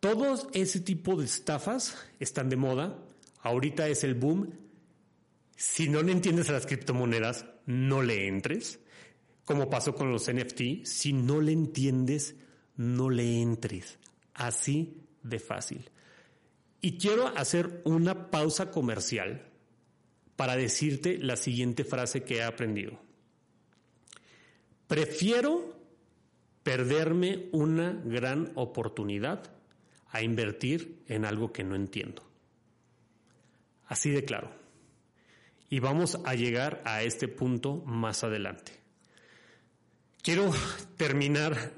Todos 0.00 0.48
ese 0.52 0.80
tipo 0.80 1.16
de 1.16 1.24
estafas 1.24 1.96
están 2.20 2.48
de 2.48 2.56
moda. 2.56 2.98
Ahorita 3.42 3.88
es 3.88 4.04
el 4.04 4.14
boom. 4.14 4.50
Si 5.56 5.88
no 5.88 6.02
le 6.02 6.12
entiendes 6.12 6.50
a 6.50 6.52
las 6.52 6.66
criptomonedas, 6.66 7.46
no 7.66 8.02
le 8.02 8.28
entres. 8.28 8.80
Como 9.44 9.70
pasó 9.70 9.94
con 9.94 10.10
los 10.10 10.30
NFT, 10.30 10.84
si 10.84 11.12
no 11.12 11.40
le 11.40 11.52
entiendes, 11.52 12.34
no 12.76 13.10
le 13.10 13.40
entres. 13.40 13.98
Así 14.34 15.02
de 15.22 15.38
fácil. 15.38 15.88
Y 16.86 16.98
quiero 16.98 17.26
hacer 17.36 17.80
una 17.82 18.30
pausa 18.30 18.70
comercial 18.70 19.42
para 20.36 20.54
decirte 20.54 21.18
la 21.18 21.34
siguiente 21.34 21.82
frase 21.82 22.22
que 22.22 22.36
he 22.36 22.44
aprendido. 22.44 22.96
Prefiero 24.86 25.76
perderme 26.62 27.48
una 27.50 27.90
gran 28.04 28.52
oportunidad 28.54 29.50
a 30.10 30.22
invertir 30.22 31.02
en 31.08 31.24
algo 31.24 31.52
que 31.52 31.64
no 31.64 31.74
entiendo. 31.74 32.22
Así 33.88 34.10
de 34.10 34.24
claro. 34.24 34.52
Y 35.68 35.80
vamos 35.80 36.20
a 36.24 36.36
llegar 36.36 36.82
a 36.84 37.02
este 37.02 37.26
punto 37.26 37.82
más 37.84 38.22
adelante. 38.22 38.78
Quiero 40.22 40.54
terminar 40.96 41.72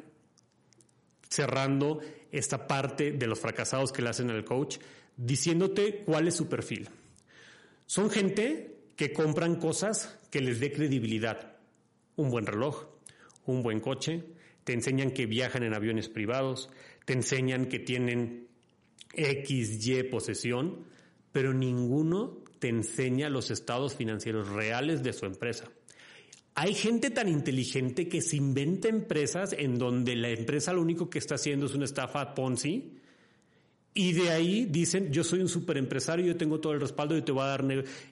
cerrando 1.31 2.03
esta 2.33 2.67
parte 2.67 3.13
de 3.13 3.27
los 3.27 3.41
fracasados 3.41 3.93
que 3.93 4.03
le 4.03 4.11
hacen 4.11 4.31
al 4.31 4.45
coach 4.45 4.79
diciéndote 5.17 6.03
cuál 6.05 6.29
es 6.29 6.35
su 6.35 6.49
perfil. 6.49 6.89
Son 7.87 8.11
gente 8.11 8.77
que 8.97 9.13
compran 9.13 9.57
cosas 9.57 10.19
que 10.31 10.41
les 10.41 10.61
dé 10.61 10.73
credibilidad. 10.73 11.57
Un 12.17 12.31
buen 12.31 12.47
reloj, 12.47 12.87
un 13.47 13.63
buen 13.63 13.81
coche, 13.81 14.25
te 14.65 14.73
enseñan 14.73 15.13
que 15.13 15.27
viajan 15.27 15.63
en 15.63 15.75
aviones 15.75 16.09
privados, 16.09 16.71
te 17.05 17.15
enseñan 17.15 17.67
que 17.67 17.79
tienen 17.79 18.49
X, 19.15 19.87
Y 19.87 20.03
posesión, 20.05 20.85
pero 21.33 21.55
ninguno 21.55 22.45
te 22.59 22.69
enseña 22.69 23.31
los 23.31 23.51
estados 23.51 23.95
financieros 23.95 24.49
reales 24.49 25.03
de 25.03 25.13
su 25.13 25.27
empresa. 25.27 25.71
Hay 26.61 26.75
gente 26.75 27.11
tan 27.11 27.29
inteligente 27.29 28.09
que 28.09 28.21
se 28.21 28.37
inventa 28.37 28.89
empresas 28.89 29.55
en 29.57 29.79
donde 29.79 30.17
la 30.17 30.31
empresa 30.31 30.73
lo 30.73 30.83
único 30.83 31.09
que 31.09 31.21
está 31.21 31.37
haciendo 31.37 31.67
es 31.67 31.75
una 31.75 31.85
estafa 31.85 32.35
Ponzi 32.35 32.99
y 33.95 34.13
de 34.13 34.31
ahí 34.31 34.65
dicen, 34.65 35.13
yo 35.13 35.23
soy 35.23 35.41
un 35.41 35.49
super 35.49 35.77
empresario, 35.77 36.27
yo 36.27 36.37
tengo 36.37 36.59
todo 36.59 36.73
el 36.73 36.81
respaldo 36.81 37.17
y 37.17 37.23
te 37.23 37.31
voy 37.31 37.43
a 37.45 37.47
dar 37.47 37.65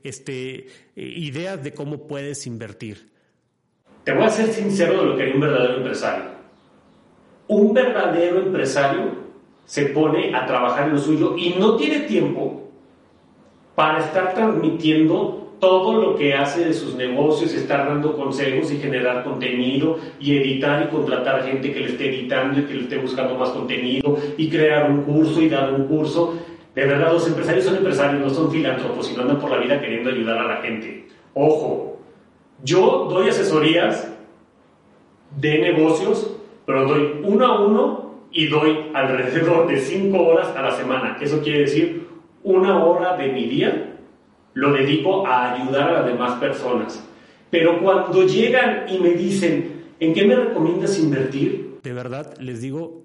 este, 0.05 0.55
eh, 0.59 0.67
ideas 0.95 1.62
de 1.65 1.75
cómo 1.75 2.07
puedes 2.07 2.47
invertir. 2.47 3.11
Te 4.05 4.12
voy 4.12 4.23
a 4.23 4.31
ser 4.31 4.53
sincero 4.53 5.00
de 5.00 5.07
lo 5.07 5.17
que 5.17 5.25
hay 5.25 5.33
un 5.33 5.41
verdadero 5.41 5.79
empresario 5.79 6.37
un 7.49 7.73
verdadero 7.73 8.41
empresario 8.41 9.26
se 9.65 9.87
pone 9.87 10.35
a 10.35 10.47
trabajar 10.47 10.88
en 10.88 10.95
lo 10.95 10.99
suyo 10.99 11.37
y 11.37 11.55
no 11.59 11.76
tiene 11.76 12.00
tiempo 12.00 12.71
para 13.75 14.05
estar 14.05 14.35
transmitiendo 14.35 15.46
todo 15.59 16.01
lo 16.01 16.17
que 16.17 16.35
hace 16.35 16.65
de 16.65 16.75
sus 16.75 16.95
negocios, 16.95 17.53
estar 17.55 17.89
dando 17.89 18.17
consejos 18.17 18.73
y 18.73 18.79
generar 18.79 19.25
contenido 19.25 19.99
y 20.21 20.37
editar 20.37 20.85
y 20.85 20.95
contratar 20.95 21.45
gente 21.45 21.73
que 21.73 21.81
le 21.81 21.87
esté 21.91 22.09
editando 22.09 22.61
y 22.61 22.65
que 22.65 22.75
le 22.75 22.83
esté 22.83 22.99
buscando 22.99 23.35
más 23.37 23.51
contenido 23.51 24.17
y 24.37 24.49
crear 24.49 24.91
un 24.91 25.03
curso 25.03 25.41
y 25.41 25.49
dar 25.49 25.73
un 25.73 25.87
curso. 25.87 26.35
De 26.75 26.85
verdad, 26.85 27.13
los 27.13 27.27
empresarios 27.27 27.65
son 27.65 27.77
empresarios, 27.77 28.21
no 28.21 28.31
son 28.31 28.51
filántropos 28.51 29.11
y 29.11 29.17
no 29.17 29.23
andan 29.23 29.39
por 29.39 29.51
la 29.51 29.59
vida 29.59 29.81
queriendo 29.81 30.11
ayudar 30.11 30.39
a 30.39 30.47
la 30.47 30.57
gente. 30.57 31.09
Ojo, 31.35 31.99
yo 32.63 33.09
doy 33.11 33.29
asesorías 33.29 34.13
de 35.41 35.59
negocios 35.59 36.37
pero 36.67 36.87
doy 36.87 37.21
uno 37.23 37.47
a 37.47 37.61
uno 37.61 38.11
y 38.33 38.49
doy 38.49 38.91
alrededor 38.93 39.69
de 39.69 39.79
cinco 39.79 40.27
horas 40.27 40.49
a 40.55 40.63
la 40.63 40.73
semana. 40.73 41.17
Eso 41.21 41.41
quiere 41.41 41.61
decir 41.61 42.09
una 42.43 42.85
hora 42.85 43.17
de 43.17 43.29
mi 43.29 43.47
día 43.47 43.96
lo 44.57 44.73
dedico 44.73 45.27
a 45.27 45.53
ayudar 45.53 45.91
a 45.91 45.93
las 45.93 46.07
demás 46.07 46.41
personas. 46.41 47.05
Pero 47.51 47.79
cuando 47.83 48.27
llegan 48.27 48.87
y 48.89 48.99
me 48.99 49.11
dicen, 49.11 49.85
¿en 50.01 50.15
qué 50.15 50.25
me 50.25 50.35
recomiendas 50.35 50.99
invertir? 50.99 51.79
De 51.83 51.93
verdad, 51.93 52.35
les 52.39 52.63
digo, 52.63 53.03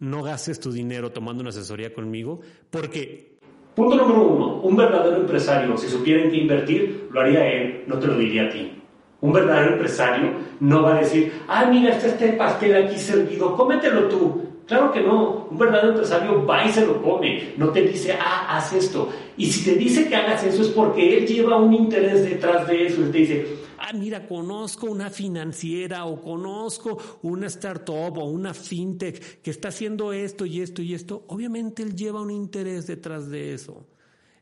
no 0.00 0.22
gastes 0.22 0.58
tu 0.58 0.72
dinero 0.72 1.12
tomando 1.12 1.42
una 1.42 1.50
asesoría 1.50 1.92
conmigo, 1.92 2.40
porque... 2.70 3.34
Punto 3.74 3.96
número 3.96 4.22
uno, 4.22 4.60
un 4.62 4.76
verdadero 4.76 5.16
empresario, 5.16 5.76
si 5.76 5.88
supiera 5.88 6.22
en 6.22 6.30
qué 6.30 6.36
invertir, 6.38 7.08
lo 7.10 7.20
haría 7.20 7.52
él, 7.52 7.84
no 7.86 7.98
te 7.98 8.06
lo 8.06 8.16
diría 8.16 8.44
a 8.44 8.50
ti. 8.50 8.72
Un 9.20 9.32
verdadero 9.32 9.74
empresario 9.74 10.30
no 10.60 10.82
va 10.82 10.96
a 10.96 11.00
decir, 11.00 11.32
ah, 11.48 11.66
mira, 11.70 11.90
está 11.90 12.06
este 12.06 12.32
pastel 12.32 12.76
aquí 12.76 12.96
servido, 12.96 13.54
cómetelo 13.54 14.08
tú. 14.08 14.42
Claro 14.66 14.90
que 14.92 15.02
no, 15.02 15.46
un 15.50 15.58
verdadero 15.58 15.90
empresario 15.90 16.46
va 16.46 16.64
y 16.64 16.72
se 16.72 16.86
lo 16.86 17.02
come, 17.02 17.52
no 17.58 17.68
te 17.68 17.82
dice, 17.82 18.14
ah, 18.18 18.56
haz 18.56 18.72
esto. 18.72 19.10
Y 19.36 19.46
si 19.46 19.62
te 19.62 19.76
dice 19.76 20.08
que 20.08 20.16
hagas 20.16 20.42
eso 20.44 20.62
es 20.62 20.68
porque 20.68 21.18
él 21.18 21.26
lleva 21.26 21.58
un 21.58 21.74
interés 21.74 22.24
detrás 22.24 22.66
de 22.66 22.86
eso. 22.86 23.02
Él 23.02 23.12
te 23.12 23.18
dice, 23.18 23.46
ah, 23.78 23.92
mira, 23.92 24.26
conozco 24.26 24.86
una 24.86 25.10
financiera 25.10 26.06
o 26.06 26.20
conozco 26.20 26.98
una 27.22 27.46
startup 27.48 28.16
o 28.16 28.24
una 28.24 28.54
fintech 28.54 29.42
que 29.42 29.50
está 29.50 29.68
haciendo 29.68 30.14
esto 30.14 30.46
y 30.46 30.62
esto 30.62 30.80
y 30.80 30.94
esto. 30.94 31.24
Obviamente 31.28 31.82
él 31.82 31.94
lleva 31.94 32.22
un 32.22 32.30
interés 32.30 32.86
detrás 32.86 33.28
de 33.28 33.52
eso. 33.52 33.86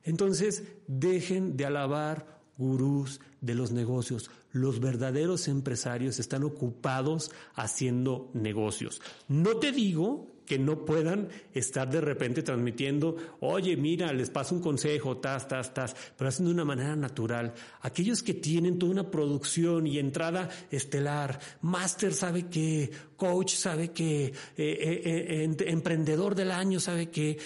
Entonces, 0.04 0.62
dejen 0.86 1.56
de 1.56 1.64
alabar 1.64 2.41
gurús 2.62 3.20
de 3.40 3.54
los 3.54 3.72
negocios. 3.72 4.30
Los 4.52 4.78
verdaderos 4.80 5.48
empresarios 5.48 6.20
están 6.20 6.44
ocupados 6.44 7.32
haciendo 7.54 8.30
negocios. 8.34 9.02
No 9.28 9.56
te 9.56 9.72
digo 9.72 10.28
que 10.46 10.58
no 10.58 10.84
puedan 10.84 11.28
estar 11.54 11.90
de 11.90 12.00
repente 12.00 12.42
transmitiendo, 12.42 13.16
oye, 13.40 13.76
mira, 13.76 14.12
les 14.12 14.30
paso 14.30 14.54
un 14.54 14.60
consejo, 14.60 15.16
tas, 15.16 15.48
tas, 15.48 15.72
tas, 15.72 15.96
pero 16.16 16.28
haciendo 16.28 16.50
de 16.50 16.54
una 16.54 16.64
manera 16.64 16.94
natural. 16.96 17.54
Aquellos 17.80 18.22
que 18.22 18.34
tienen 18.34 18.78
toda 18.78 18.92
una 18.92 19.10
producción 19.10 19.86
y 19.86 19.98
entrada 19.98 20.50
estelar, 20.70 21.40
máster 21.62 22.12
sabe 22.12 22.46
que, 22.48 22.90
coach 23.16 23.54
sabe 23.54 23.92
que, 23.92 24.26
eh, 24.26 24.32
eh, 24.56 25.02
eh, 25.06 25.56
emprendedor 25.66 26.34
del 26.34 26.50
año 26.50 26.80
sabe 26.80 27.08
que, 27.08 27.38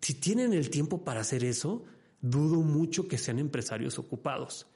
si 0.00 0.14
tienen 0.14 0.52
el 0.52 0.70
tiempo 0.70 1.02
para 1.02 1.20
hacer 1.20 1.44
eso, 1.44 1.84
dudo 2.20 2.60
mucho 2.60 3.08
que 3.08 3.18
sean 3.18 3.38
empresarios 3.38 3.98
ocupados. 3.98 4.66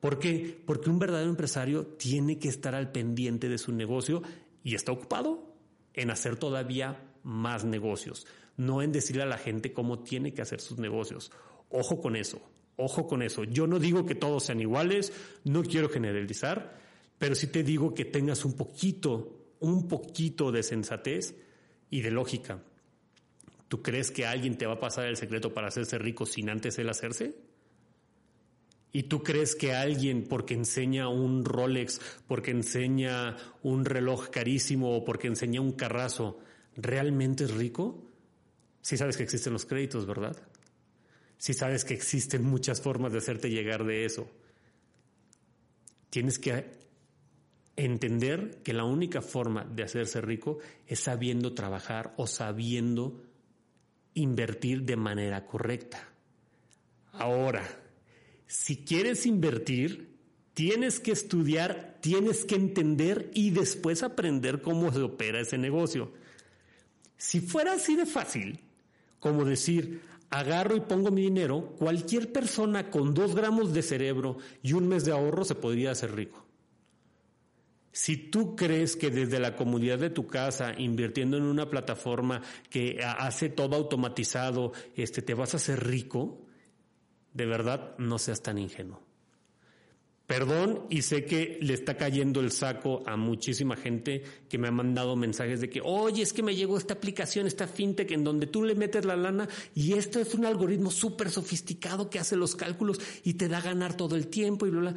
¿Por 0.00 0.18
qué? 0.18 0.60
Porque 0.66 0.90
un 0.90 0.98
verdadero 0.98 1.30
empresario 1.30 1.86
tiene 1.86 2.38
que 2.38 2.48
estar 2.48 2.74
al 2.74 2.90
pendiente 2.90 3.48
de 3.48 3.58
su 3.58 3.72
negocio 3.72 4.22
y 4.64 4.74
está 4.74 4.92
ocupado 4.92 5.54
en 5.94 6.10
hacer 6.10 6.36
todavía 6.36 7.08
más 7.22 7.64
negocios, 7.64 8.26
no 8.56 8.82
en 8.82 8.92
decirle 8.92 9.22
a 9.22 9.26
la 9.26 9.38
gente 9.38 9.72
cómo 9.72 10.00
tiene 10.00 10.32
que 10.32 10.42
hacer 10.42 10.60
sus 10.60 10.78
negocios. 10.78 11.30
Ojo 11.70 12.00
con 12.00 12.16
eso, 12.16 12.40
ojo 12.76 13.06
con 13.06 13.22
eso. 13.22 13.44
Yo 13.44 13.66
no 13.66 13.78
digo 13.78 14.04
que 14.04 14.14
todos 14.14 14.44
sean 14.44 14.60
iguales, 14.60 15.12
no 15.44 15.62
quiero 15.62 15.88
generalizar, 15.88 16.78
pero 17.18 17.34
sí 17.34 17.46
te 17.46 17.62
digo 17.62 17.94
que 17.94 18.04
tengas 18.04 18.44
un 18.44 18.54
poquito, 18.54 19.54
un 19.60 19.86
poquito 19.86 20.50
de 20.50 20.62
sensatez 20.62 21.36
y 21.90 22.00
de 22.00 22.10
lógica. 22.10 22.62
¿Tú 23.72 23.80
crees 23.80 24.10
que 24.10 24.26
alguien 24.26 24.58
te 24.58 24.66
va 24.66 24.74
a 24.74 24.78
pasar 24.78 25.06
el 25.06 25.16
secreto 25.16 25.54
para 25.54 25.68
hacerse 25.68 25.96
rico 25.96 26.26
sin 26.26 26.50
antes 26.50 26.78
él 26.78 26.90
hacerse? 26.90 27.34
¿Y 28.92 29.04
tú 29.04 29.22
crees 29.22 29.54
que 29.54 29.72
alguien, 29.72 30.24
porque 30.28 30.52
enseña 30.52 31.08
un 31.08 31.42
Rolex, 31.42 31.98
porque 32.28 32.50
enseña 32.50 33.34
un 33.62 33.86
reloj 33.86 34.28
carísimo 34.28 34.94
o 34.94 35.04
porque 35.06 35.28
enseña 35.28 35.62
un 35.62 35.72
carrazo, 35.72 36.38
realmente 36.76 37.44
es 37.44 37.52
rico? 37.52 38.12
Si 38.82 38.98
sabes 38.98 39.16
que 39.16 39.22
existen 39.22 39.54
los 39.54 39.64
créditos, 39.64 40.04
¿verdad? 40.04 40.36
Si 41.38 41.54
sabes 41.54 41.86
que 41.86 41.94
existen 41.94 42.44
muchas 42.44 42.82
formas 42.82 43.12
de 43.12 43.20
hacerte 43.20 43.48
llegar 43.48 43.86
de 43.86 44.04
eso. 44.04 44.30
Tienes 46.10 46.38
que 46.38 46.66
entender 47.76 48.60
que 48.62 48.74
la 48.74 48.84
única 48.84 49.22
forma 49.22 49.64
de 49.64 49.84
hacerse 49.84 50.20
rico 50.20 50.58
es 50.86 51.00
sabiendo 51.00 51.54
trabajar 51.54 52.12
o 52.18 52.26
sabiendo 52.26 53.31
invertir 54.14 54.82
de 54.82 54.96
manera 54.96 55.46
correcta. 55.46 56.08
Ahora, 57.12 57.62
si 58.46 58.84
quieres 58.84 59.26
invertir, 59.26 60.16
tienes 60.54 61.00
que 61.00 61.12
estudiar, 61.12 61.98
tienes 62.00 62.44
que 62.44 62.54
entender 62.54 63.30
y 63.34 63.50
después 63.50 64.02
aprender 64.02 64.62
cómo 64.62 64.92
se 64.92 65.00
opera 65.00 65.40
ese 65.40 65.58
negocio. 65.58 66.12
Si 67.16 67.40
fuera 67.40 67.74
así 67.74 67.96
de 67.96 68.06
fácil, 68.06 68.60
como 69.20 69.44
decir, 69.44 70.02
agarro 70.30 70.76
y 70.76 70.80
pongo 70.80 71.10
mi 71.10 71.22
dinero, 71.22 71.74
cualquier 71.78 72.32
persona 72.32 72.90
con 72.90 73.14
dos 73.14 73.34
gramos 73.34 73.72
de 73.72 73.82
cerebro 73.82 74.38
y 74.62 74.72
un 74.72 74.88
mes 74.88 75.04
de 75.04 75.12
ahorro 75.12 75.44
se 75.44 75.54
podría 75.54 75.92
hacer 75.92 76.14
rico. 76.14 76.44
Si 77.92 78.16
tú 78.16 78.56
crees 78.56 78.96
que 78.96 79.10
desde 79.10 79.38
la 79.38 79.54
comunidad 79.54 79.98
de 79.98 80.08
tu 80.08 80.26
casa, 80.26 80.74
invirtiendo 80.78 81.36
en 81.36 81.42
una 81.42 81.68
plataforma 81.68 82.40
que 82.70 83.00
hace 83.04 83.50
todo 83.50 83.76
automatizado, 83.76 84.72
este, 84.96 85.20
te 85.20 85.34
vas 85.34 85.52
a 85.52 85.58
hacer 85.58 85.86
rico, 85.86 86.46
de 87.34 87.44
verdad 87.44 87.94
no 87.98 88.18
seas 88.18 88.42
tan 88.42 88.56
ingenuo. 88.56 89.02
Perdón 90.26 90.86
y 90.88 91.02
sé 91.02 91.26
que 91.26 91.58
le 91.60 91.74
está 91.74 91.98
cayendo 91.98 92.40
el 92.40 92.50
saco 92.52 93.02
a 93.04 93.18
muchísima 93.18 93.76
gente 93.76 94.22
que 94.48 94.56
me 94.56 94.68
ha 94.68 94.72
mandado 94.72 95.14
mensajes 95.14 95.60
de 95.60 95.68
que, 95.68 95.82
oye, 95.84 96.22
es 96.22 96.32
que 96.32 96.42
me 96.42 96.56
llegó 96.56 96.78
esta 96.78 96.94
aplicación, 96.94 97.46
esta 97.46 97.66
fintech 97.66 98.10
en 98.12 98.24
donde 98.24 98.46
tú 98.46 98.64
le 98.64 98.74
metes 98.74 99.04
la 99.04 99.16
lana 99.16 99.46
y 99.74 99.92
esto 99.92 100.20
es 100.20 100.32
un 100.32 100.46
algoritmo 100.46 100.90
súper 100.90 101.28
sofisticado 101.28 102.08
que 102.08 102.18
hace 102.18 102.36
los 102.36 102.56
cálculos 102.56 102.98
y 103.24 103.34
te 103.34 103.48
da 103.48 103.58
a 103.58 103.62
ganar 103.62 103.94
todo 103.94 104.16
el 104.16 104.28
tiempo 104.28 104.66
y 104.66 104.70
bla, 104.70 104.80
bla 104.80 104.94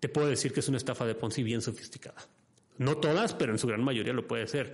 te 0.00 0.08
puedo 0.08 0.28
decir 0.28 0.52
que 0.52 0.60
es 0.60 0.68
una 0.68 0.78
estafa 0.78 1.06
de 1.06 1.14
Ponzi 1.14 1.42
bien 1.42 1.62
sofisticada. 1.62 2.26
No 2.78 2.96
todas, 2.96 3.34
pero 3.34 3.52
en 3.52 3.58
su 3.58 3.66
gran 3.66 3.84
mayoría 3.84 4.14
lo 4.14 4.26
puede 4.26 4.46
ser. 4.46 4.72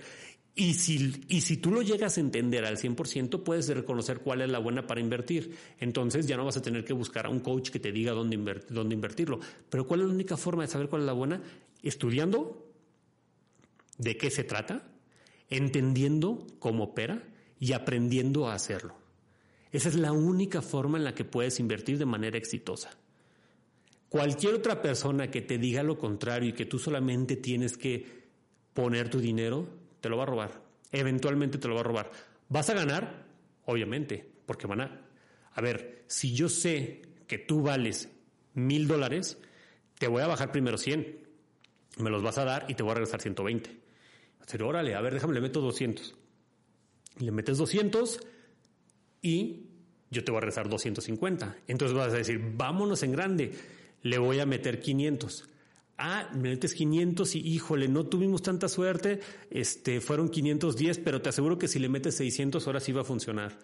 Y 0.55 0.73
si, 0.73 1.25
y 1.27 1.41
si 1.41 1.57
tú 1.57 1.69
lo 1.71 1.83
llegas 1.83 2.17
a 2.17 2.21
entender 2.21 2.65
al 2.65 2.77
100%, 2.77 3.43
puedes 3.43 3.67
reconocer 3.67 4.21
cuál 4.21 4.41
es 4.41 4.49
la 4.49 4.57
buena 4.57 4.87
para 4.87 5.01
invertir. 5.01 5.55
Entonces 5.79 6.25
ya 6.25 6.37
no 6.37 6.45
vas 6.45 6.57
a 6.57 6.61
tener 6.61 6.83
que 6.83 6.93
buscar 6.93 7.27
a 7.27 7.29
un 7.29 7.41
coach 7.41 7.69
que 7.69 7.79
te 7.79 7.91
diga 7.91 8.13
dónde, 8.13 8.63
dónde 8.69 8.95
invertirlo. 8.95 9.39
Pero 9.69 9.85
¿cuál 9.85 9.99
es 9.99 10.07
la 10.07 10.13
única 10.13 10.37
forma 10.37 10.63
de 10.63 10.69
saber 10.69 10.89
cuál 10.89 11.03
es 11.03 11.05
la 11.05 11.13
buena? 11.13 11.43
Estudiando 11.83 12.65
de 13.97 14.17
qué 14.17 14.31
se 14.31 14.43
trata, 14.43 14.89
entendiendo 15.49 16.47
cómo 16.59 16.85
opera 16.85 17.23
y 17.59 17.73
aprendiendo 17.73 18.47
a 18.47 18.53
hacerlo. 18.53 18.95
Esa 19.71 19.89
es 19.89 19.95
la 19.95 20.11
única 20.11 20.61
forma 20.61 20.97
en 20.97 21.03
la 21.03 21.13
que 21.13 21.25
puedes 21.25 21.59
invertir 21.59 21.97
de 21.97 22.05
manera 22.05 22.37
exitosa. 22.37 22.97
Cualquier 24.09 24.55
otra 24.55 24.81
persona 24.81 25.29
que 25.29 25.41
te 25.41 25.57
diga 25.57 25.83
lo 25.83 25.97
contrario 25.97 26.49
y 26.49 26.53
que 26.53 26.65
tú 26.65 26.79
solamente 26.79 27.35
tienes 27.35 27.77
que 27.77 28.05
poner 28.73 29.09
tu 29.09 29.19
dinero, 29.19 29.67
te 29.99 30.09
lo 30.09 30.17
va 30.17 30.23
a 30.23 30.27
robar. 30.27 30.61
Eventualmente 30.91 31.57
te 31.57 31.67
lo 31.67 31.75
va 31.75 31.81
a 31.81 31.83
robar. 31.83 32.11
¿Vas 32.47 32.69
a 32.69 32.73
ganar? 32.73 33.25
Obviamente, 33.65 34.29
porque 34.45 34.67
van 34.67 34.81
a... 34.81 35.01
A 35.53 35.61
ver, 35.61 36.03
si 36.07 36.33
yo 36.33 36.47
sé 36.47 37.01
que 37.27 37.37
tú 37.37 37.61
vales 37.61 38.09
mil 38.53 38.87
dólares, 38.87 39.37
te 39.97 40.07
voy 40.07 40.21
a 40.21 40.27
bajar 40.27 40.51
primero 40.51 40.77
100. 40.77 41.27
Me 41.97 42.09
los 42.09 42.23
vas 42.23 42.37
a 42.37 42.45
dar 42.45 42.65
y 42.69 42.75
te 42.75 42.83
voy 42.83 42.91
a 42.91 42.95
regresar 42.95 43.21
120. 43.21 43.77
Pero 44.49 44.67
órale, 44.69 44.95
a 44.95 45.01
ver, 45.01 45.15
déjame, 45.15 45.33
le 45.33 45.41
meto 45.41 45.59
200. 45.59 46.15
Le 47.19 47.31
metes 47.31 47.57
200 47.57 48.21
y 49.21 49.65
yo 50.09 50.23
te 50.23 50.31
voy 50.31 50.37
a 50.37 50.41
regresar 50.41 50.69
250. 50.69 51.57
Entonces 51.67 51.97
vas 51.97 52.13
a 52.13 52.17
decir, 52.17 52.39
vámonos 52.55 53.03
en 53.03 53.11
grande 53.11 53.51
le 54.09 54.17
voy 54.17 54.39
a 54.39 54.45
meter 54.45 54.79
500. 54.79 55.49
Ah, 55.97 56.29
me 56.33 56.49
metes 56.49 56.75
500 56.75 57.35
y 57.35 57.39
híjole, 57.39 57.87
no 57.87 58.05
tuvimos 58.05 58.43
tanta 58.43 58.67
suerte, 58.67 59.19
este, 59.49 59.99
fueron 59.99 60.29
510, 60.29 60.99
pero 60.99 61.21
te 61.21 61.29
aseguro 61.29 61.57
que 61.57 61.67
si 61.67 61.79
le 61.79 61.89
metes 61.89 62.15
600 62.17 62.65
ahora 62.67 62.79
sí 62.79 62.91
va 62.91 63.01
a 63.01 63.03
funcionar. 63.03 63.57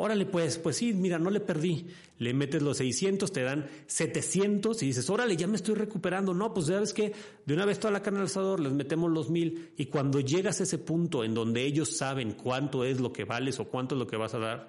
Órale, 0.00 0.26
pues, 0.26 0.58
pues 0.58 0.76
sí, 0.76 0.92
mira, 0.92 1.18
no 1.18 1.28
le 1.28 1.40
perdí. 1.40 1.88
Le 2.18 2.32
metes 2.32 2.62
los 2.62 2.76
600, 2.76 3.32
te 3.32 3.42
dan 3.42 3.66
700 3.86 4.80
y 4.84 4.86
dices, 4.86 5.10
órale, 5.10 5.36
ya 5.36 5.48
me 5.48 5.56
estoy 5.56 5.74
recuperando. 5.74 6.32
No, 6.34 6.54
pues 6.54 6.66
ya 6.66 6.78
ves 6.78 6.92
que 6.92 7.12
de 7.44 7.54
una 7.54 7.64
vez 7.64 7.80
toda 7.80 7.90
la 7.90 8.02
carne 8.02 8.20
al 8.20 8.62
les 8.62 8.72
metemos 8.72 9.10
los 9.10 9.28
mil 9.28 9.72
y 9.76 9.86
cuando 9.86 10.20
llegas 10.20 10.60
a 10.60 10.64
ese 10.64 10.78
punto 10.78 11.24
en 11.24 11.34
donde 11.34 11.64
ellos 11.64 11.96
saben 11.96 12.32
cuánto 12.32 12.84
es 12.84 13.00
lo 13.00 13.12
que 13.12 13.24
vales 13.24 13.58
o 13.58 13.64
cuánto 13.64 13.96
es 13.96 13.98
lo 13.98 14.06
que 14.06 14.16
vas 14.16 14.34
a 14.34 14.38
dar, 14.38 14.68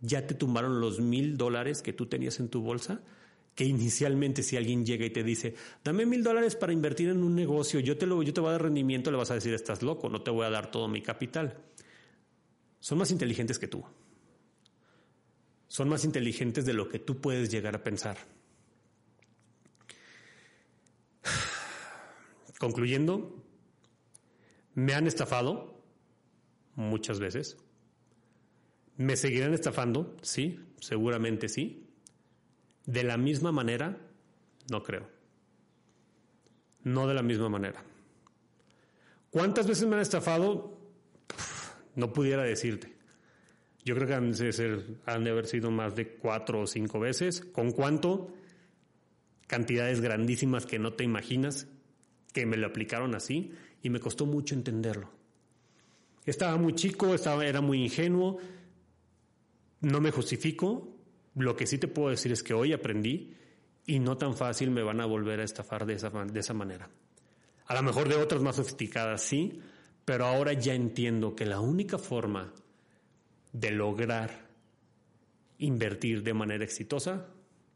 ya 0.00 0.26
te 0.26 0.34
tumbaron 0.34 0.80
los 0.80 0.98
mil 0.98 1.36
dólares 1.36 1.82
que 1.82 1.92
tú 1.92 2.06
tenías 2.06 2.40
en 2.40 2.48
tu 2.48 2.62
bolsa 2.62 3.02
que 3.60 3.66
inicialmente 3.66 4.42
si 4.42 4.56
alguien 4.56 4.86
llega 4.86 5.04
y 5.04 5.10
te 5.10 5.22
dice, 5.22 5.54
dame 5.84 6.06
mil 6.06 6.22
dólares 6.22 6.56
para 6.56 6.72
invertir 6.72 7.10
en 7.10 7.22
un 7.22 7.34
negocio, 7.34 7.78
yo 7.78 7.98
te, 7.98 8.06
lo, 8.06 8.22
yo 8.22 8.32
te 8.32 8.40
voy 8.40 8.48
a 8.48 8.52
dar 8.52 8.62
rendimiento, 8.62 9.10
le 9.10 9.18
vas 9.18 9.30
a 9.32 9.34
decir, 9.34 9.52
estás 9.52 9.82
loco, 9.82 10.08
no 10.08 10.22
te 10.22 10.30
voy 10.30 10.46
a 10.46 10.48
dar 10.48 10.70
todo 10.70 10.88
mi 10.88 11.02
capital. 11.02 11.62
Son 12.78 12.96
más 12.96 13.10
inteligentes 13.10 13.58
que 13.58 13.68
tú. 13.68 13.84
Son 15.68 15.90
más 15.90 16.06
inteligentes 16.06 16.64
de 16.64 16.72
lo 16.72 16.88
que 16.88 17.00
tú 17.00 17.20
puedes 17.20 17.50
llegar 17.50 17.74
a 17.74 17.84
pensar. 17.84 18.16
Concluyendo, 22.58 23.44
me 24.72 24.94
han 24.94 25.06
estafado 25.06 25.84
muchas 26.76 27.20
veces. 27.20 27.58
¿Me 28.96 29.16
seguirán 29.16 29.52
estafando? 29.52 30.16
Sí, 30.22 30.58
seguramente 30.80 31.50
sí. 31.50 31.89
De 32.86 33.04
la 33.04 33.16
misma 33.16 33.52
manera, 33.52 33.96
no 34.70 34.82
creo. 34.82 35.08
No 36.82 37.06
de 37.06 37.14
la 37.14 37.22
misma 37.22 37.48
manera. 37.48 37.84
¿Cuántas 39.30 39.66
veces 39.66 39.86
me 39.86 39.96
han 39.96 40.02
estafado? 40.02 40.78
No 41.94 42.12
pudiera 42.12 42.42
decirte. 42.42 42.92
Yo 43.84 43.94
creo 43.94 44.06
que 44.06 44.14
han 44.14 44.32
de, 44.32 44.52
ser, 44.52 44.84
han 45.06 45.26
haber 45.26 45.46
sido 45.46 45.70
más 45.70 45.94
de 45.94 46.08
cuatro 46.14 46.62
o 46.62 46.66
cinco 46.66 47.00
veces. 47.00 47.40
¿Con 47.40 47.72
cuánto? 47.72 48.32
Cantidades 49.46 50.00
grandísimas 50.00 50.66
que 50.66 50.78
no 50.78 50.92
te 50.92 51.04
imaginas, 51.04 51.66
que 52.32 52.46
me 52.46 52.56
lo 52.56 52.66
aplicaron 52.66 53.14
así 53.14 53.52
y 53.82 53.90
me 53.90 54.00
costó 54.00 54.26
mucho 54.26 54.54
entenderlo. 54.54 55.10
Estaba 56.26 56.56
muy 56.56 56.74
chico, 56.74 57.14
estaba, 57.14 57.46
era 57.46 57.60
muy 57.60 57.82
ingenuo, 57.82 58.38
no 59.80 60.00
me 60.00 60.10
justifico, 60.10 60.99
lo 61.44 61.56
que 61.56 61.66
sí 61.66 61.78
te 61.78 61.88
puedo 61.88 62.10
decir 62.10 62.32
es 62.32 62.42
que 62.42 62.54
hoy 62.54 62.72
aprendí 62.72 63.34
y 63.86 63.98
no 63.98 64.16
tan 64.16 64.36
fácil 64.36 64.70
me 64.70 64.82
van 64.82 65.00
a 65.00 65.06
volver 65.06 65.40
a 65.40 65.44
estafar 65.44 65.86
de 65.86 65.94
esa, 65.94 66.10
de 66.10 66.40
esa 66.40 66.54
manera. 66.54 66.88
A 67.66 67.74
lo 67.74 67.82
mejor 67.82 68.08
de 68.08 68.16
otras 68.16 68.42
más 68.42 68.56
sofisticadas 68.56 69.22
sí, 69.22 69.60
pero 70.04 70.26
ahora 70.26 70.52
ya 70.52 70.74
entiendo 70.74 71.34
que 71.34 71.46
la 71.46 71.60
única 71.60 71.98
forma 71.98 72.52
de 73.52 73.70
lograr 73.70 74.48
invertir 75.58 76.22
de 76.22 76.34
manera 76.34 76.64
exitosa 76.64 77.26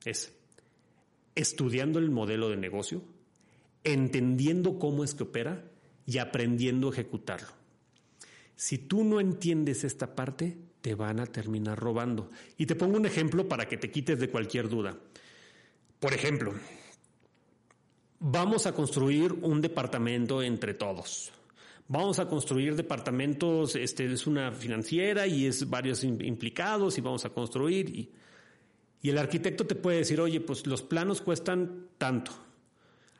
es 0.05 0.33
estudiando 1.35 1.99
el 1.99 2.11
modelo 2.11 2.49
de 2.49 2.57
negocio, 2.57 3.03
entendiendo 3.83 4.79
cómo 4.79 5.05
es 5.05 5.15
que 5.15 5.25
opera 5.25 5.65
y 6.07 6.19
aprendiendo 6.19 6.89
a 6.89 6.93
ejecutarlo. 6.93 7.49
Si 8.57 8.79
tú 8.79 9.05
no 9.05 9.21
entiendes 9.21 9.85
esta 9.85 10.15
parte, 10.15 10.57
te 10.85 10.95
van 10.95 11.19
a 11.19 11.25
terminar 11.25 11.79
robando. 11.79 12.31
Y 12.59 12.67
te 12.67 12.75
pongo 12.75 12.99
un 12.99 13.07
ejemplo 13.07 13.49
para 13.49 13.67
que 13.67 13.79
te 13.79 13.91
quites 13.91 14.21
de 14.21 14.29
cualquier 14.29 14.69
duda. 14.69 14.95
Por 15.99 16.13
ejemplo, 16.13 16.53
vamos 18.19 18.67
a 18.67 18.75
construir 18.75 19.33
un 19.33 19.63
departamento 19.63 20.43
entre 20.43 20.75
todos. 20.75 21.33
Vamos 21.89 22.19
a 22.19 22.29
construir 22.29 22.77
departamentos, 22.77 23.77
este 23.77 24.13
es 24.13 24.27
una 24.27 24.53
financiera 24.53 25.27
y 25.27 25.47
es 25.47 25.71
varios 25.71 26.05
implicados 26.05 26.99
y 26.99 27.01
vamos 27.01 27.25
a 27.25 27.31
construir 27.31 27.89
y, 27.89 28.13
y 29.01 29.09
el 29.09 29.17
arquitecto 29.17 29.67
te 29.67 29.77
puede 29.77 29.99
decir, 29.99 30.21
oye, 30.21 30.43
pues 30.43 30.67
los 30.67 30.83
planos 30.83 31.23
cuestan 31.23 31.87
tanto. 31.97 32.33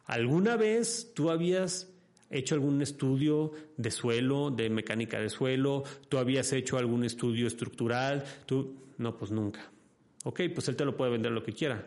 ¿Alguna 0.05 0.57
vez 0.57 1.13
tú 1.15 1.31
habías 1.31 1.94
hecho 2.37 2.55
algún 2.55 2.83
estudio 2.83 3.53
de 3.77 3.91
suelo, 3.91 4.51
de 4.51 4.69
mecánica 4.71 5.19
de 5.19 5.31
suelo? 5.31 5.85
¿Tú 6.09 6.19
habías 6.19 6.53
hecho 6.53 6.77
algún 6.79 7.05
estudio 7.05 7.47
estructural? 7.47 8.25
¿Tú? 8.47 8.75
No, 8.99 9.17
pues 9.17 9.31
nunca. 9.31 9.71
Ok, 10.25 10.41
pues 10.55 10.69
él 10.69 10.77
te 10.77 10.85
lo 10.85 10.97
puede 10.97 11.13
vender 11.13 11.33
lo 11.33 11.43
que 11.43 11.53
quiera. 11.53 11.87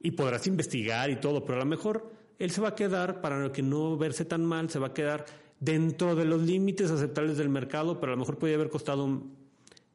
Y 0.00 0.12
podrás 0.12 0.46
investigar 0.46 1.10
y 1.10 1.16
todo, 1.16 1.44
pero 1.44 1.56
a 1.56 1.64
lo 1.64 1.66
mejor 1.66 2.10
él 2.38 2.50
se 2.50 2.60
va 2.60 2.68
a 2.68 2.74
quedar, 2.74 3.20
para 3.20 3.52
que 3.52 3.62
no 3.62 3.96
verse 3.98 4.24
tan 4.24 4.44
mal, 4.44 4.70
se 4.70 4.78
va 4.78 4.88
a 4.88 4.94
quedar 4.94 5.26
dentro 5.60 6.14
de 6.16 6.24
los 6.24 6.40
límites 6.40 6.90
aceptables 6.90 7.36
del 7.36 7.50
mercado, 7.50 8.00
pero 8.00 8.12
a 8.12 8.16
lo 8.16 8.20
mejor 8.20 8.38
puede 8.38 8.54
haber 8.54 8.70
costado 8.70 9.22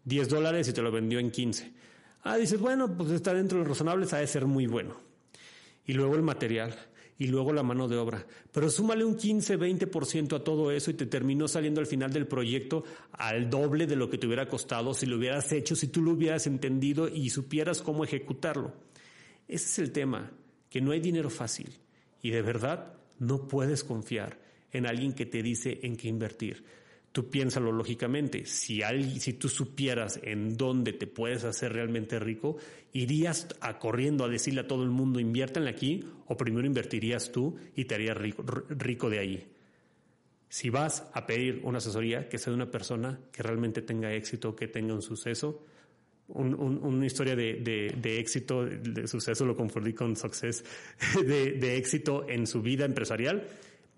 10 0.04 0.30
dólares 0.30 0.68
y 0.68 0.74
te 0.74 0.82
lo 0.82 0.92
vendió 0.92 1.20
en 1.20 1.32
15. 1.32 1.74
Ah, 2.24 2.38
dices, 2.38 2.60
bueno, 2.60 2.96
pues 2.96 3.12
está 3.12 3.34
dentro 3.34 3.58
de 3.58 3.64
los 3.64 3.70
razonables, 3.70 4.14
ha 4.14 4.18
de 4.18 4.28
ser 4.28 4.46
muy 4.46 4.68
bueno. 4.68 4.96
Y 5.86 5.94
luego 5.94 6.16
el 6.16 6.22
material, 6.22 6.76
y 7.18 7.28
luego 7.28 7.54
la 7.54 7.64
mano 7.64 7.88
de 7.88 7.98
obra. 7.98 8.26
Pero 8.52 8.70
súmale 8.70 9.06
un 9.06 9.16
15, 9.16 9.58
20% 9.58 10.36
a 10.36 10.44
todo 10.44 10.72
eso 10.72 10.92
y 10.92 10.96
te 10.96 11.06
terminó 11.06 11.48
saliendo 11.48 11.80
al 11.80 11.88
final 11.88 12.12
del 12.12 12.28
proyecto 12.28 12.84
al 13.14 13.50
doble 13.50 13.88
de 13.88 13.96
lo 13.96 14.10
que 14.10 14.18
te 14.18 14.28
hubiera 14.28 14.48
costado 14.48 14.94
si 14.94 15.06
lo 15.06 15.18
hubieras 15.18 15.52
hecho, 15.52 15.76
si 15.76 15.88
tú 15.88 16.02
lo 16.02 16.12
hubieras 16.12 16.48
entendido 16.48 17.08
y 17.08 17.30
supieras 17.30 17.82
cómo 17.82 18.04
ejecutarlo. 18.04 18.74
Ese 19.48 19.66
es 19.66 19.80
el 19.80 19.92
tema, 19.92 20.32
que 20.70 20.82
no 20.82 20.92
hay 20.92 21.00
dinero 21.00 21.30
fácil 21.30 21.70
y 22.22 22.32
de 22.32 22.42
verdad 22.42 22.94
no 23.20 23.48
puedes 23.48 23.84
confiar 23.84 24.40
en 24.72 24.86
alguien 24.86 25.14
que 25.14 25.26
te 25.26 25.42
dice 25.42 25.80
en 25.84 25.96
qué 25.96 26.08
invertir. 26.08 26.66
Tú 27.16 27.30
piénsalo 27.30 27.72
lógicamente, 27.72 28.46
si, 28.46 28.84
alguien, 28.84 29.22
si 29.22 29.32
tú 29.32 29.48
supieras 29.48 30.20
en 30.22 30.58
dónde 30.58 30.92
te 30.92 31.08
puedes 31.08 31.46
hacer 31.46 31.72
realmente 31.72 32.20
rico, 32.20 32.58
irías 32.92 33.48
a 33.62 33.80
corriendo 33.80 34.26
a 34.26 34.28
decirle 34.28 34.60
a 34.60 34.68
todo 34.68 34.84
el 34.84 34.90
mundo, 34.90 35.22
inviértanle 35.22 35.70
aquí, 35.70 36.04
o 36.28 36.36
primero 36.36 36.68
invertirías 36.68 37.32
tú 37.32 37.56
y 37.74 37.86
te 37.86 37.96
harías 37.96 38.18
rico, 38.18 38.44
rico 38.68 39.10
de 39.10 39.20
ahí. 39.20 39.48
Si 40.50 40.70
vas 40.70 41.10
a 41.14 41.26
pedir 41.26 41.62
una 41.64 41.78
asesoría, 41.78 42.28
que 42.28 42.38
sea 42.38 42.52
de 42.52 42.58
una 42.58 42.70
persona 42.70 43.18
que 43.32 43.44
realmente 43.44 43.82
tenga 43.82 44.14
éxito, 44.14 44.54
que 44.54 44.68
tenga 44.68 44.94
un 44.94 45.02
suceso, 45.02 45.64
una 46.28 47.06
historia 47.06 47.38
de, 47.38 48.20
éxito, 48.20 48.66
de 48.66 49.08
suceso 49.08 49.46
lo 49.46 49.56
confundí 49.56 49.94
con 49.94 50.18
success, 50.18 50.66
de, 51.26 51.54
de 51.54 51.78
éxito 51.78 52.28
en 52.28 52.46
su 52.46 52.62
vida 52.62 52.84
empresarial, 52.84 53.48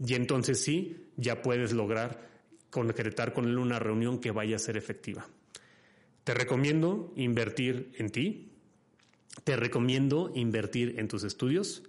y 0.05 0.13
entonces 0.13 0.61
sí, 0.61 1.07
ya 1.15 1.41
puedes 1.41 1.73
lograr 1.73 2.36
concretar 2.69 3.33
con 3.33 3.45
él 3.45 3.57
una 3.57 3.79
reunión 3.79 4.19
que 4.19 4.31
vaya 4.31 4.55
a 4.55 4.59
ser 4.59 4.77
efectiva. 4.77 5.27
Te 6.23 6.33
recomiendo 6.33 7.13
invertir 7.15 7.91
en 7.97 8.09
ti, 8.09 8.51
te 9.43 9.55
recomiendo 9.55 10.31
invertir 10.35 10.99
en 10.99 11.07
tus 11.07 11.23
estudios, 11.23 11.83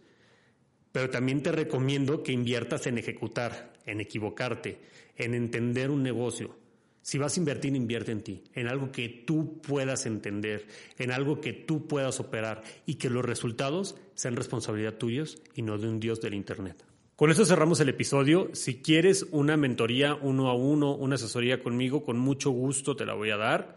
pero 0.92 1.10
también 1.10 1.42
te 1.42 1.52
recomiendo 1.52 2.22
que 2.22 2.32
inviertas 2.32 2.86
en 2.86 2.98
ejecutar, 2.98 3.72
en 3.86 4.00
equivocarte, 4.00 4.80
en 5.16 5.34
entender 5.34 5.90
un 5.90 6.02
negocio. 6.02 6.56
Si 7.02 7.16
vas 7.16 7.36
a 7.36 7.40
invertir, 7.40 7.74
invierte 7.74 8.12
en 8.12 8.22
ti, 8.22 8.44
en 8.54 8.68
algo 8.68 8.92
que 8.92 9.08
tú 9.08 9.60
puedas 9.62 10.06
entender, 10.06 10.66
en 10.98 11.10
algo 11.10 11.40
que 11.40 11.52
tú 11.52 11.86
puedas 11.86 12.20
operar 12.20 12.62
y 12.84 12.96
que 12.96 13.08
los 13.08 13.24
resultados 13.24 13.96
sean 14.14 14.36
responsabilidad 14.36 14.98
tuyos 14.98 15.40
y 15.54 15.62
no 15.62 15.78
de 15.78 15.88
un 15.88 16.00
dios 16.00 16.20
del 16.20 16.34
Internet. 16.34 16.84
Con 17.18 17.32
eso 17.32 17.44
cerramos 17.44 17.80
el 17.80 17.88
episodio. 17.88 18.48
Si 18.52 18.76
quieres 18.76 19.26
una 19.32 19.56
mentoría 19.56 20.14
uno 20.14 20.46
a 20.46 20.54
uno, 20.54 20.94
una 20.94 21.16
asesoría 21.16 21.60
conmigo, 21.60 22.04
con 22.04 22.16
mucho 22.16 22.52
gusto 22.52 22.94
te 22.94 23.04
la 23.04 23.14
voy 23.14 23.30
a 23.30 23.36
dar. 23.36 23.76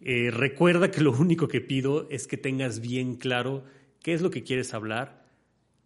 Eh, 0.00 0.32
recuerda 0.32 0.90
que 0.90 1.00
lo 1.00 1.12
único 1.16 1.46
que 1.46 1.60
pido 1.60 2.08
es 2.10 2.26
que 2.26 2.36
tengas 2.36 2.80
bien 2.80 3.14
claro 3.14 3.62
qué 4.02 4.14
es 4.14 4.20
lo 4.20 4.30
que 4.30 4.42
quieres 4.42 4.74
hablar, 4.74 5.28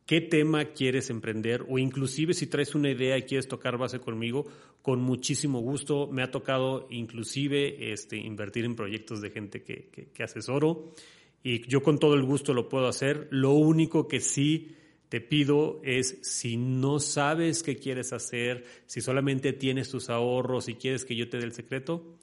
qué 0.07 0.23
tema 0.23 0.73
quieres 0.73 1.11
emprender 1.11 1.67
o 1.69 1.79
inclusive 1.79 2.33
si 2.33 2.47
traes 2.47 2.75
una 2.75 2.89
idea 2.89 3.19
y 3.19 3.25
quieres 3.25 3.47
tocar 3.47 3.77
base 3.77 4.01
conmigo, 4.01 4.47
con 4.81 5.03
muchísimo 5.03 5.61
gusto. 5.61 6.09
Me 6.11 6.23
ha 6.23 6.31
tocado 6.31 6.87
inclusive 6.89 7.93
este, 7.93 8.17
invertir 8.17 8.65
en 8.65 8.75
proyectos 8.75 9.21
de 9.21 9.29
gente 9.29 9.63
que, 9.63 9.91
que 10.15 10.23
asesoro 10.23 10.95
y 11.43 11.61
yo 11.69 11.83
con 11.83 11.99
todo 11.99 12.15
el 12.15 12.23
gusto 12.23 12.55
lo 12.55 12.71
puedo 12.71 12.89
hacer. 12.89 13.29
Lo 13.31 13.53
único 13.53 14.09
que 14.09 14.21
sí 14.21 14.71
te 15.09 15.21
pido 15.21 15.81
es, 15.85 16.19
si 16.23 16.57
no 16.57 16.99
sabes 16.99 17.63
qué 17.63 17.77
quieres 17.77 18.13
hacer, 18.13 18.65
si 18.87 19.01
solamente 19.01 19.53
tienes 19.53 19.91
tus 19.91 20.11
ahorros 20.11 20.69
y 20.69 20.75
quieres 20.75 21.05
que 21.05 21.17
yo 21.17 21.29
te 21.29 21.39
dé 21.39 21.45
el 21.45 21.53
secreto, 21.53 22.17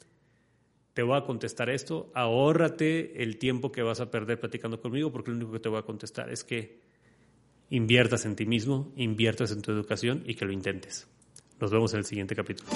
te 0.94 1.02
voy 1.02 1.18
a 1.18 1.24
contestar 1.24 1.70
esto, 1.70 2.12
ahórrate 2.14 3.24
el 3.24 3.38
tiempo 3.38 3.72
que 3.72 3.82
vas 3.82 4.00
a 4.00 4.12
perder 4.12 4.40
platicando 4.40 4.80
conmigo, 4.80 5.12
porque 5.12 5.32
lo 5.32 5.38
único 5.38 5.52
que 5.52 5.60
te 5.60 5.70
voy 5.70 5.80
a 5.80 5.84
contestar 5.84 6.30
es 6.30 6.44
que 6.44 6.82
inviertas 7.70 8.26
en 8.26 8.36
ti 8.36 8.46
mismo, 8.46 8.94
inviertas 8.96 9.52
en 9.52 9.62
tu 9.62 9.72
educación 9.72 10.24
y 10.28 10.36
que 10.36 10.46
lo 10.46 10.52
intentes. 10.52 11.08
Nos 11.60 11.72
vemos 11.72 11.94
en 11.94 12.00
el 12.00 12.06
siguiente 12.06 12.36
capítulo. 12.36 12.70